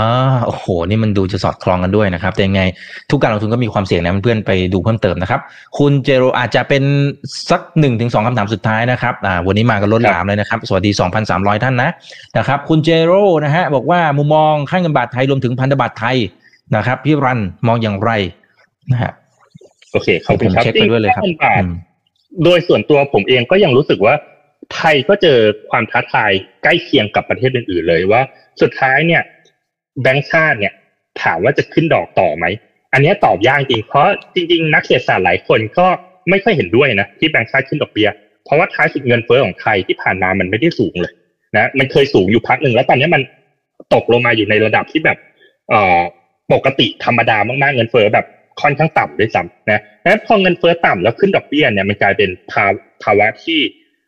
[0.46, 2.62] โอ้โห นี่มันดูจะสอดคล้องกันด้วยนะครับ แต่ยังไง
[3.12, 5.42] ทุกการลงทุนก็มีความเสี่ยงนะเพื่อนไปดูเพิ่มเติมนะครับ
[5.78, 6.84] คุณเจโรอาจจะเป็น
[7.50, 11.90] สักหนึ่งถึงสองคำถามสุดท้ายนะครับอ่าวันนี้มากันล้นหลามเลยนะครับ สวัสดีสองพันสามร้อยท่านนะ
[12.38, 13.14] นะครับ คุณเจโร
[13.46, 16.18] นะฮะบอกว่ามุมมองค่าเงินบาทไทยรวมถึงพันธบัตรไทย
[16.76, 18.12] นะครับ พี่รันมองอย่างไร
[18.92, 19.12] นะฮะ
[19.92, 21.24] โอเคขอบคุณครับเช็คไปด้วยเลยครับ
[22.44, 24.16] โดยส่วนตัวผมเองก็ยังรู้สึกว่า
[24.76, 26.32] ไทยก็เจอความท้าทาย
[26.64, 28.22] ใกล้เคียงกับประเทศอื่นๆเลยว่า
[28.62, 29.22] สุดท้ายเนี่ย
[30.02, 30.74] แบงก์ชาติเนี่ย
[31.22, 32.46] ถามว่าจะขึ้นดอกต่อไหม
[32.94, 35.88] อันนี้ตอบยากจริง เพราะจริง ๆ นักเศรษฐศาสตร์หลายคนก็
[36.30, 38.10] ไม่ค่อยเห็นด้วยนะที่แบงก์ชาติขึ้นดอกเบี้ย
[38.46, 41.14] เพราะว่าท้ายสุดเงินเฟ้อของไทยที่ผ่านมามันไม่ได้สูงเลย
[41.58, 43.22] นะมันเคยสูงอยู่พักหนึ่งแล้วตอนนี้มัน
[43.94, 45.18] ตกลงมาอยู่ในระดับที่แบบ
[45.70, 46.00] เอ่อ
[46.54, 48.26] ปกติธรรมดามากๆเงินเฟ้อแบบ
[48.62, 52.30] ค่อนข้างต่ำด้วยซ้ำนะแล้วพอเงินเฟ้อต่ำแล้วขึ้นดอกเบี้ยเนี่ยมันกลายเป็น
[53.04, 53.60] ภาวะที่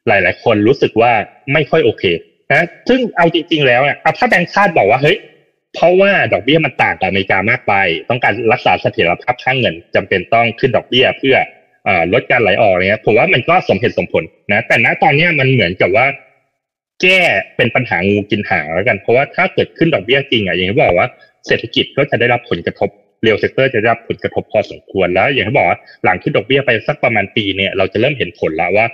[0.07, 1.11] หลาย ๆ คนรู้สึกว่า
[1.53, 2.03] ไม่ค่อยโอเค
[2.51, 5.17] นะซึ่งเอาจริง ๆ แล้วเนี่ยถ้าแบงค์ชาติบอกว่าเฮ้ย
[5.73, 7.73] เพราะว่าดอกเบี้ยมันต่างกับอเมริกามากไป
[8.09, 11.35] ต้องการรักษาเสถียรภาพค่าเงินจำเป็นต้องขึ้นดอกเบี้ยเพื่อ
[12.13, 16.05] ลดการไหลออกเนี้ยผมว่ามันก็สมเหตุสมผลนะ แต่ณตอนนี้มันเหมือนกับว่า
[17.01, 17.21] แก้
[17.55, 21.07] เป็นปัญหางูกินหางแล้วกัน เพราะว่าถ้าเกิดขึ้นดอกเบี้ยจริงอะอย่างที่บอกว่า
[21.47, 22.89] เศรษฐกิจก็จะได้รับผลกระทบ
[23.21, 25.67] real sector จะได้รับผลกระทบพอสมควรแล้ว อย่างที่บอก
[26.03, 28.87] หลังขึ้นดอกเบี้ยไปสักประมาณปีเนี่ยเราจะเริ่มเห็นผลแล้วว่า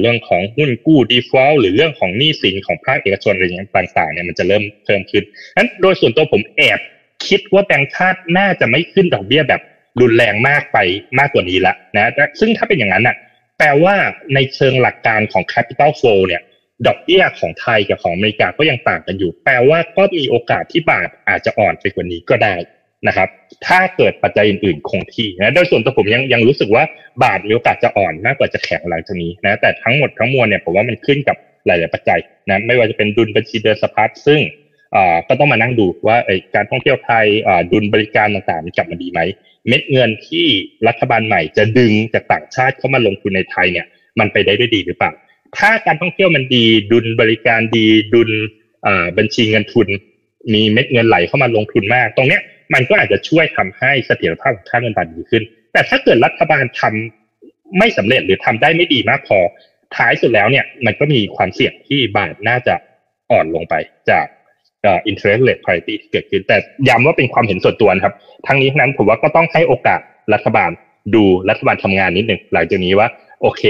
[0.00, 5.24] เรื่องของหุ้นกู้ default หรือเรื่องของหนี้สินของภาคเอกชนอะไรอย่างต่างๆเนี่ยมันจะเริ่มเพิ่มขึ้น
[5.56, 6.80] นั้นโดยส่วนตัวผมแอบ
[7.28, 9.60] คิดว่าแบงก์ชาติน่าจะไม่ขึ้นดอกเบี้ยแบบ
[10.00, 10.78] รุนแรงมากไป
[11.18, 13.16] มากกว่านี้ละนะซึ่งถ้าเป็นอย่างนั้นน่ะ
[13.58, 13.94] แปลว่า
[14.34, 16.42] ในเชิงหลักการของ capital flow เนี่ย
[16.86, 22.54] ดอกเบี้ยของไทยกับของอเมริกาก็ยังต่างกันอยู่ แปลว่าก็มีโอกาสที่บาทอาจจะอ่อนไปกว่านี้ก็ได้
[23.08, 23.28] นะครับ
[23.66, 26.84] ถ้าเกิดปัจจัยอื่นๆคงที่นะ โดยส่วนตัวผมยังยังรู้สึกว่า
[27.22, 31.36] บาทมีโอกาสจะอ่อนมากกว่าจะแข็งหลังจากนี้นะ แต่ทั้งหมดทั้งมวลเนี่ยผมว่ามันขึ้นกับ
[31.66, 34.40] หลาย ๆ ปัจจัยนะ ไม่ว่าจะเป็นดุลบัญชีเดินสะพัดซึ่ง
[35.28, 36.16] ก็ต้องมานั่งดูว่า
[36.54, 37.26] การท่องเที่ยวไทย
[37.72, 39.20] ดุลบริการต่างๆมันกลับมาดีไหม
[39.68, 40.46] เม็ดเงินที่
[40.88, 43.86] รัฐบาลใหม่จะดึงจากต่างชาติเข้ามาลงทุนในไทยเนี่ย
[44.18, 45.12] มันไปได้ด้วยดีหรือเปล่า
[45.58, 48.30] ถ้าการท่องเที่ยวมันดี ดุลบริการดี ดุล
[49.18, 49.88] บัญชีเงินทุน
[50.54, 52.42] มีเม็ดเงินไหลเข้ามาลงทุนมาก ตรงเนี้ย
[52.74, 59.38] มันก็อาจจะช่วยทำให้เสถียรภาพของค่าเงินบาทดีขึ้น แต่ถ้าเกิดรัฐบาลทำไม่สำเร็จหรือทำได้ไม่ดีมากพอ
[59.96, 62.74] ท้ายสุดแล้วเนี่ยมันก็มีความเสี่ยงที่บาทน่าจะ
[63.30, 63.74] อ่อนลงไป
[64.10, 64.26] จาก
[64.84, 66.56] อ่า interest rate parity ที่เกิดขึ้น แต่
[66.88, 68.14] ย้ำว่าเป็นความเห็นส่วนตัวนะครับ
[68.46, 70.00] ทั้งนี้ทั้งนั้นผมว่าก็ต้องให้โอกาส
[70.34, 70.70] รัฐบาล
[71.14, 73.08] ดูรัฐบาลทำงานนิดหนึ่งหลังจากนี้ว่า
[73.42, 73.62] โอเค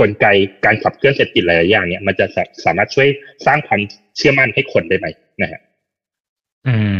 [0.00, 0.26] กลไก
[0.64, 2.26] การขับเคลื่อนเศรษฐกิจหลายอย่างเนี่ยมันจะ
[2.64, 3.08] สามารถช่วย
[3.46, 3.80] สร้างความ
[4.16, 5.06] เชื่อมั่นให้คนได้ไหม
[5.42, 5.60] นะฮะ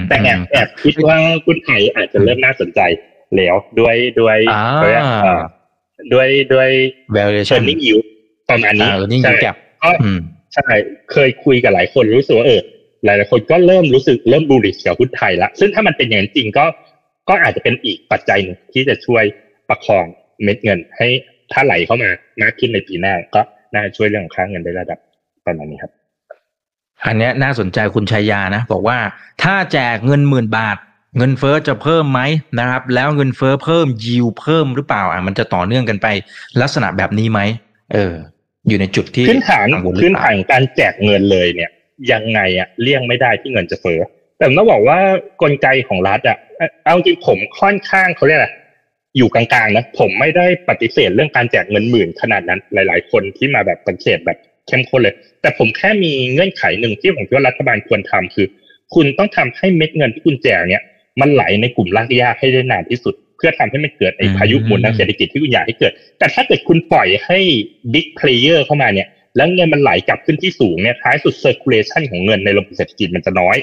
[0.09, 2.81] แต่แอบแอบคิดว่าคุณไทยอาจจะเริ่มน่าสนใจ
[3.37, 4.39] แล้วด้วยด้วย
[4.85, 4.91] ด้
[6.21, 6.71] วยด้วย
[7.17, 8.05] valuation earning yield
[8.51, 8.91] ประมาณนี้
[9.25, 9.33] ใช่
[9.83, 9.91] ก็
[10.55, 10.69] ใช่
[11.13, 12.61] เคยคุยกับหลายคนรู้สึกว่าเออ
[13.05, 16.65] หลายๆคนก็เริ่มรู้สึกเริ่มบูริชกับหุ้นไทยละซึ่งถ้ามันเป็นอย่างนั้นจริงก็
[17.29, 19.25] ก็อาจจะเป็นอีกปัจจัยหนึ่งที่จะช่วย
[19.69, 20.05] ประคอง
[20.43, 21.09] เม็ดเงิน ให้
[21.53, 22.11] ถ้าไหลเข้ามา
[22.43, 23.41] มากขึ้นในปีหน้าก็
[23.75, 24.99] น่าช่วยเรื่องของค่าเงินได้ระดับ
[25.47, 25.93] ประมาณนี้ครับ
[27.05, 28.99] อันนี้น่าสนใจคุณชัยยานะ บอกว่า
[29.43, 30.77] ถ้าแจกเงินหมื่นบาท
[31.19, 32.21] เงินเฟอ้อจะเพิ่มไหม
[32.59, 36.07] นะครับ แล้วเงินเฟอ้อเพิ่มยิวเพิ่มหรือเปล่าอะมันจะต่อเนื่องกันไป
[36.61, 37.41] ลักษณะแบบนี้ไหม
[37.93, 38.13] เออ
[38.69, 39.67] อยู่ในจุดที่ขึ้นฐาน
[40.03, 41.71] ขึ้นฐานการแจกเงินเลยเนี่ย
[42.13, 44.01] ยังไงอะเลี่ยงไม่ได้ที่เงินจะเฟ้อ
[44.39, 44.99] แต่ต้องบอกว่า
[45.43, 46.39] กลไกของรัฐอะ
[46.85, 48.49] เอาจริงผมค่อนข้างเขาเรียกอะไร
[49.17, 58.47] อยู่กลางๆนะผมไม่ได้ปฏิเสธเรื่องการแจกเงินหมื่นขนาดนั้นหลาย ๆ คนที่มาแบบปฏิเสธแบบ เข้มข้นเลย แต่ผมแค่มีเงื่อนไขหนึ่งที่ผมคิดว่ารัฐบาลควรทำคือ
[58.95, 60.83] คุณต้องทำให้เม็ดเงินที่คุณแจกเนี่ย
[61.21, 67.39] มันไหลในกลุ่มรากหญ้าให้ได้นานที่สุด เพื่อทำให้มันเกิดไอ้พายุหมุนทางเศรษฐกิจที่คุณอยากให้เกิด แต่ถ้าเกิดคุณปล่อยให้
[67.93, 73.57] big player เข้ามาเนี่ยแล้วเงินมันไหลกลับขึ้นที่สูงเนี่ยท้ายสุด circulation ของเงินในระบบเศรษฐกิจมันจะน้อย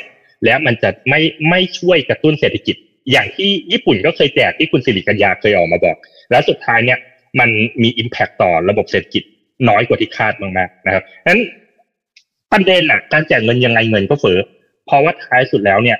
[0.46, 2.76] แล้วมันจะไม่ไม่ช่วยกระตุ้นเศรษฐกิจ
[3.12, 5.98] อย่างที่ญี่ปุ่นก็เคยแจกที่คุณสิริกัญญาเคยออกมาบอก
[6.32, 7.00] แล้วสุดท้ายเนี่ย
[7.40, 7.50] มัน
[7.82, 9.24] มีอิมแพคต่อระบบเศรษฐกิจ
[9.70, 11.42] น้อยกว่าที่คาดมากๆนะครับนั้น
[12.52, 14.40] ประเด็นอะ การแจกเงินยังไงเงินก็เฟ้อ
[14.86, 15.98] เพราะว่าท้ายสุดแล้วเนี่ย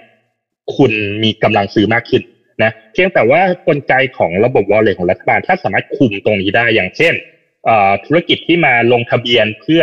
[0.76, 0.92] คุณ
[1.24, 2.22] มีกำลังซื้อมากขึ้น
[2.64, 7.14] นะเพียงแต่ว่ากลไกของระบบวอลเล็ตของรัฐบาลถ้าสามารถคุมตรงนี้ได้อย่างเช่น
[8.06, 9.82] ธุรกิจที่มาลงทะเบียนเพื่อ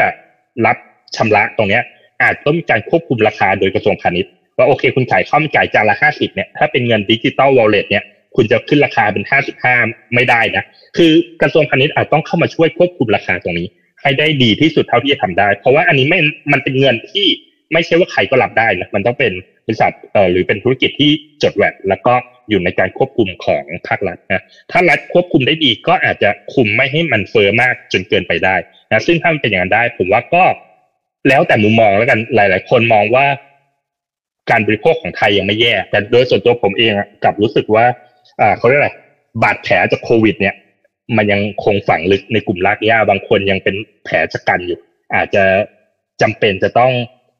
[0.67, 0.77] รับ
[1.17, 1.81] ชำระตรงนี้
[2.23, 8.05] อาจต้องมีการควบคุมราคาโดยกระทรวงพาณิชย์ว่าโอเค คุณขายข้าวมันไก่จานละห้าสิบเนี่ยถ้าเป็นเงินดิจิตอลวอลเล็ตเนี่ย
[8.37, 9.75] คุณจะขึ้นราคาเป็นห้าสิบห้า
[10.15, 10.65] ไม่ได้นะ
[10.97, 11.13] คือ
[11.43, 13.67] กระทรวงพาณิชย์อาจต้องเข้ามาช่วยควบคุมราคาตรงนี้
[14.03, 16.19] ให้ได้ดีที่สุดเท่าที่จะทำได้ เพราะว่าอันนี้ไม่
[16.53, 17.27] มันเป็นเงินที่
[17.73, 19.33] ไม่ใช่ว่าใครก็รับได้นะ มันต้องเป็น
[19.67, 21.11] บริษัทเอ่อหรือเป็นธุรกิจที่
[21.43, 22.15] จดแวดแล้วก็
[22.49, 28.57] อยู่ในการควบคุมของภาครัฐนะ ถ้ารัฐควบคุมได้ดีก็อาจจะคุมไม่ให้มันเฟอ้อมากจนเกินไปได้
[28.91, 30.45] นะ ซึ่งถ้ามันเป็นอย่างนั้นได้ ผมว่าก็
[31.29, 33.27] แล้วแต่มุมมองแล้วกัน หลาย ๆ คนมองว่า
[34.51, 36.93] การบริโภคของไทยยังไม่แย่ แต่โดยส่วนตัวผมเอง
[37.25, 37.85] กลับรู้สึกว่า
[38.41, 38.91] อ่าเขาเรียกอะไร
[39.43, 40.55] บาดแผลจากโควิด เนี่ย
[41.17, 44.79] มันยังคงฝังลึกในกลุ่มรากหญ้าบางคนยังเป็นแผลชะกันอยู่
[45.15, 45.45] อาจจะ
[46.23, 46.93] จำเป็นจะต้อง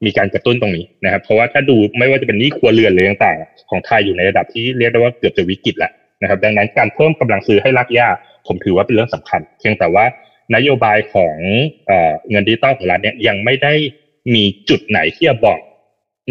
[0.05, 8.09] มีการกระตุ้นตรงนี้นะครับ เพราะว่าถ้าดูไม่ว่าจะเป็นหนี้ครัวเรือนหรือต่างๆ ของไทยอยู่ในระดับที่เรียกได้ว่าเกือบจะวิกฤตแล้วนะครับ ดังนั้นการเพิ่มกำลังซื้อให้รักยา
[8.47, 10.05] ผมถือว่าเป็นเรื่องสำคัญ เพียงแต่ว่า
[10.55, 11.35] นโยบายของ
[12.29, 13.73] เงินดิจิตอลของรัฐเนี่ยยังไม่ได้
[14.33, 15.59] มีจุดไหนที่จะบอก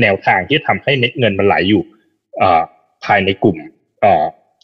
[0.02, 1.82] แนวทางที่ทำให้เม็ดเงินมันไหลอยู่
[3.04, 3.56] ภายในกลุ่ม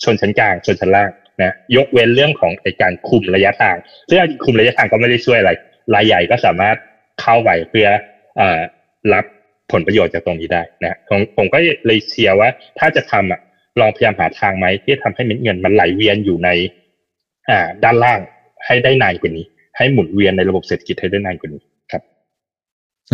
[0.04, 1.10] ชนชั้นกลางชนชั้นล่าง
[1.42, 3.76] นะยกเว้นเรื่องของการคุมระยะทาง
[4.08, 5.50] ซึ่งคุมระยะทางก็ไม่ได้ช่วยอะไร
[5.94, 6.76] รายใหญ่ก็สามารถ
[7.20, 7.88] เข้าไปเพื่อ
[9.12, 9.24] รับ
[9.72, 13.40] ผลประโยชน์จากตรงนี้ได้นะผมผมก็เลยเชียร์ว่า ถ้าจะทำอะ
[13.80, 16.48] ลองพยายามหาทางไหมที่จะทำให้เม็ดเงินมันไหลเวียนอยู่ใน
[17.48, 18.20] อ่า ด้านล่าง
[18.66, 21.62] ให้ได้นานกว่านี้ ให้หมุนเวียนในระบบเศรษฐกิจให้ได้นานกว่านี้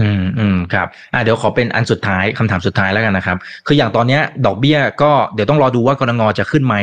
[0.00, 3.36] อืมอืมครับอ่าเดี๋ยวขอเป็นอันสุดท้ายคำถามสุดท้ายแล้วกันนะครับ
[3.66, 6.76] คืออย่างตอนเนี้ยดอกเบี้ยก็เดี๋ยวต้องรอดูว่ากรงจะขึ้นไหม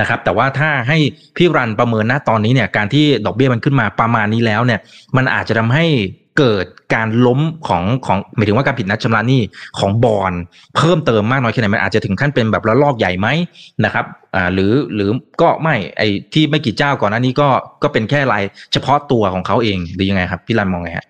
[0.00, 0.98] นะครับ แต่ว่าถ้าให้
[1.36, 4.80] พี่รันประเมินณตอนนี้เนี่ย การที่ดอกเบี้ยมันขึ้นมาประมาณนี้แล้วเนี่ย
[5.16, 5.86] มันอาจจะทำให้
[6.38, 9.42] เกิดการล้มของของหมายถึงว่าการผิดนัดชำระหนี้
[9.78, 10.32] ของบอล
[10.76, 13.28] เพิ่มเติมมากน้อยแค่ไหนมันอาจจะถึงขั้นเป็นแบบระลอกใหญ่ไหม
[13.84, 14.04] นะครับ
[14.34, 15.10] อ่าหรือหรือ
[15.40, 17.48] ก็ไม่ไอ้ที่ไม่กี่เจ้าก่อนหน้านี้ก็
[17.82, 18.42] ก็เป็นแค่ราย
[18.72, 21.06] เฉพาะตัวของเขาเองหรือยังไงครับพี่รันมองไงฮะ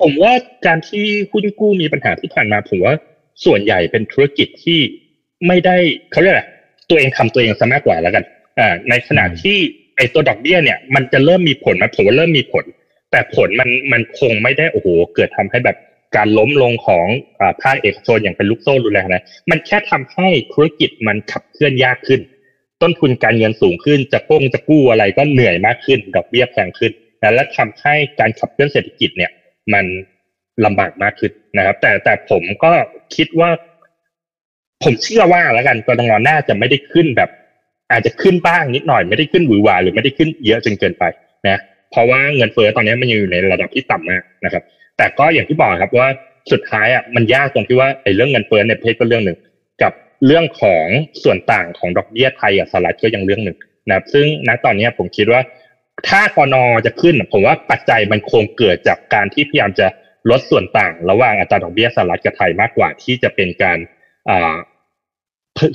[0.00, 0.32] ผมว่า
[0.66, 2.94] การที่หุ้นกู้มีปัญหาที่ผ่านมาผมว่า
[3.44, 4.80] ส่วนใหญ่เป็นธุรกิจที่
[5.46, 5.76] ไม่ได้
[6.10, 6.44] เขาเรียกอะไร
[6.90, 8.24] ตัวเองทำตัวเองซะมากกว่าแล้วกัน
[8.58, 9.56] อ่าในขณะที่
[9.96, 12.64] ไอ้ตัวดอกเบี้ยเนี่ย มันจะเริ่มมีผลไหมผมว่าเริ่มมีผล
[13.10, 15.76] แต่ผลมันมันคงไม่ได้โอ้โหเกิดทำให้แบบ
[16.16, 17.06] การล้มลงของ
[17.40, 22.20] อ่าภาคเอกชนอย่างเป็นลูกโซ่รุนแรงนะมันแค่ทำให้ธุรกิจมันขับเคลื่อนยากขึ้น
[22.82, 26.92] ต้นทุนการเงินสูงขึ้นจะก้งจะกู้อะไรก็เหนื่อยมากขึ้น ดอกเบี้ยแพงขึ้น
[27.22, 29.30] นะและทำให้การขับเคลื่อนเศรษฐกิจเนี่ย
[29.74, 29.84] มัน
[30.64, 32.72] ลำบากมากขึ้นนะครับ แต่แต่ผมก็
[33.16, 33.50] คิดว่า
[34.82, 37.30] ผมเชื่อว่าแล้วกันกรงน่าจะไม่ได้ขึ้นแบบ
[37.90, 41.04] อาจจะขึ้นบ้างนิดหน่อยไม่ได้ขึ้นหวือหวาหรือไม่ได้ขึ้นเยอะจนเกินไป
[41.48, 41.58] นะ
[41.90, 44.62] เพราะว่าเงินเฟ้อตอนนี้มันยังอยู่ในระดับที่ต่ำมากนะครับ
[44.96, 46.08] แต่ก็อย่างที่บอกครับว่า
[46.52, 49.38] สุดท้ายอะมันยากตรงที่ว่าไอ้เรื่องเงินเฟ้อในประเทศก็เรื่องหนึ่ง
[49.82, 49.92] กับ
[50.26, 50.86] เรื่องของ
[51.22, 53.58] ส่วนต่างของดอกเบี้ยไทยกับสหรัฐก็ยังเรื่องหนึ่ง
[53.88, 55.40] นะครับ ซึ่งณตอนนี้ผมคิดว่า
[56.08, 59.86] ถ้ากนอจะขึ้น ผมว่าปัจจัยมันคงเกิดจากการที่พยายามจะ
[60.30, 63.78] ลดส่วนต่าง ระหว่างอัตราดอกเบี้ยสหรัฐกับไทยมากกว่าที่จะเป็นการ
[64.28, 64.56] อ่า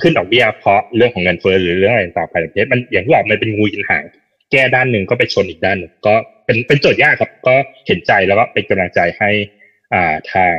[0.02, 4.04] ขึ้นดอกเบี้ยเพราะเรื่องของเงินเฟ้อหรือเรื่องอะไรต่างภายในประเทศมันอย่างที่บอกมันเป็นงูกินหาง
[4.50, 6.14] แก้ด้านหนึ่งก็ไปชนอีกด้านหนึ่งก็
[6.44, 7.54] เป็นเป็นโจทย์ยากครับ ก็
[7.86, 9.30] เห็นใจแล้วก็เป็นกำลังใจให้
[9.94, 10.54] อ่าทาง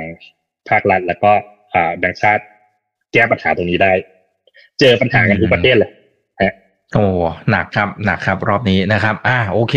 [0.70, 1.32] ภาครัฐแล้วก็
[1.74, 2.44] อ่าแบงก์ชาติ
[3.14, 3.94] แก้ปัญหาตรงนี้ได้
[4.80, 5.92] เจอปัญหากันทุกประเทศเลย
[6.96, 7.06] โอ้
[7.52, 9.76] หนักครับหนักครับรอบนี้นะครับอ่าโอเค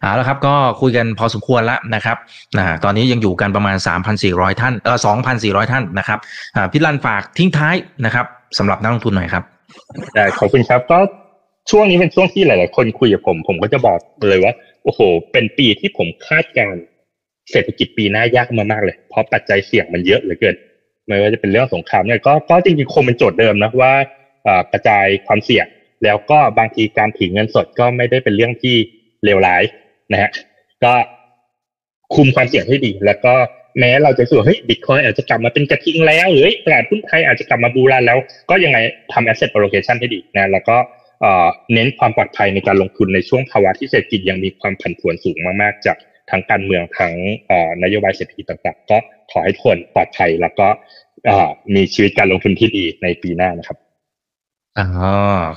[0.00, 2.16] เอาละครับก็คุยกันพอสมควรแล้วนะครับ
[2.58, 3.76] นะตอนนี้ยังอยู่กันประมาณ
[4.18, 4.98] 3,400 ท่านเออ
[5.34, 6.18] 2,400 ท่านนะครับ
[6.56, 8.26] อ่าพี่ลันฝากทิ้งท้ายนะครับ
[8.58, 9.44] สำหรับนักลงทุนหน่อยครับ
[10.14, 10.98] ได้ขอบคุณครับก็
[11.70, 13.98] ช่วงนี้เป็นช่วงที่หลาย ๆ คนคุยกับผม ผมก็จะบอก
[14.28, 14.52] เลยว่า
[14.84, 15.00] โอ้โห
[15.32, 16.74] เป็นปีที่ผมคาดการ
[17.50, 20.56] เศรษฐกิจปีหน้ายากมากๆเลย เพราะปัจจัยเสี่ยงมันเยอะเหลือเกิน
[21.06, 23.92] ไม่ว่าจะเป็นเรื่องสงครามเนี่ยก็ก็จริงๆคงเป็นโจทย์เดิมนะว่า
[24.72, 25.66] กระจายความเสี่ยง
[26.04, 28.76] แล้วก็บางทีการถือเงินสดก็ไม่ได้เป็นเรื่องที่
[29.24, 29.62] เลวร้าย
[30.12, 30.30] นะฮะ
[30.84, 30.92] ก็
[32.14, 33.34] คุมความเสี่ยงให้ดี แล้วก็
[33.78, 38.18] แม้เราจะสูเฮ้ยบิตคอยอาจจะกลับมาเป็นกระทิงแล้วหรือตลาดหุ้นไทยอาจจะกลับมาบูราแล้ว
[38.50, 38.78] ก็ยังไง
[39.12, 40.76] ทำ asset allocation ให้ดีนะแล้วก็
[41.72, 45.96] เน้นความปลอดภัยในการลงทุนในช่วงภาวะที่เศรษฐกิจยังมีความผันผวนสูงมากๆ จาก
[46.30, 47.14] ทั้งการเมืองทั้ง
[47.82, 48.98] นโยบายเศรษฐกิจต่างๆ ก็
[49.30, 50.68] ขอให้ทุกคนปลอดภัยแล้วก็
[51.74, 53.78] มีชีวิตการลงทุนที่ดีในปีหน้านะครับ
[54.78, 54.88] อ๋อ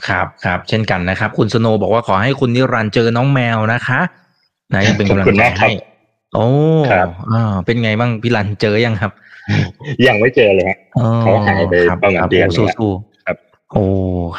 [0.07, 3.99] ครับครับเช่นกันนะครับ คุณสโนบอกว่าขอให้คุณนิรันดร์เจอน้องแมวนะคะ
[4.73, 5.69] นะยังเป็นกำลังใจให้
[6.35, 6.45] โอ้
[7.31, 9.11] อ่าเป็นไงบ้างพี่รันเจอยังครับ
[10.07, 10.77] ยังไม่เจอเลยฮะ
[11.21, 12.77] เขาหายไปประมาณเดือนแล้ว
[13.25, 13.37] ครับ
[13.73, 13.85] โอ้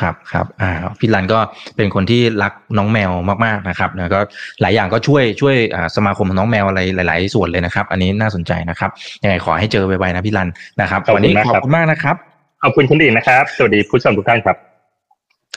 [0.01, 0.71] ครับครับ อ่า
[1.01, 1.39] พี่รันก็
[1.77, 3.11] เป็นคนที่รักน้องแมว
[3.45, 4.21] มากๆนะครับแล้วก็
[4.61, 5.57] หลายอย่างก็ช่วยช่วย
[5.97, 8.91] สมาคมของน้องแมวอะไรหลาย ๆ ส่วนเลยนะครับ อันนี้น่าสนใจนะครับ
[9.23, 10.49] ยังไงขอให้เจอไวๆนะพี่รัน
[10.81, 12.17] นะครับวันนี้ขอบคุณมากนะครับ
[12.63, 14.72] ขอบคุณคุณดีนะครับ สวัสดีผู้ชมทุกท่านครับ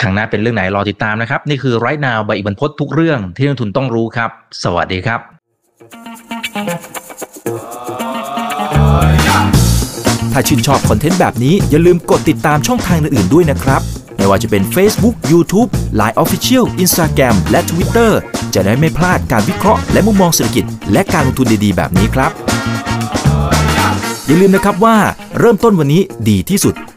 [0.02, 4.30] ข้างหน้าเป็นเรื่องไหนรอติดตามนะครับ นี่คือไรนาวใบอิบันพศทุกเรื่องที่นักทุนต้องรู้ครับ
[4.64, 5.20] สวัสดีครับ
[10.34, 13.82] ถ้าชื่นชอบคอนเทนต์แบบนี้อย่าลืมกดติดตามช่องทางอื่นๆด้วยนะครับ
[14.18, 15.70] ไม่ว่าจะเป็น Facebook, YouTube,
[16.00, 18.12] Line Official, Instagram และ Twitter
[18.54, 22.32] จะได้ไม่พลาดการวิเคราะห์และมุมมองเศรษฐกิจ และการลงทุนดีๆ แบบนี้ครับ
[24.28, 24.96] อย่าลืมนะครับว่า
[25.40, 26.76] เริ่มต้นวันนี้ดีที่สุด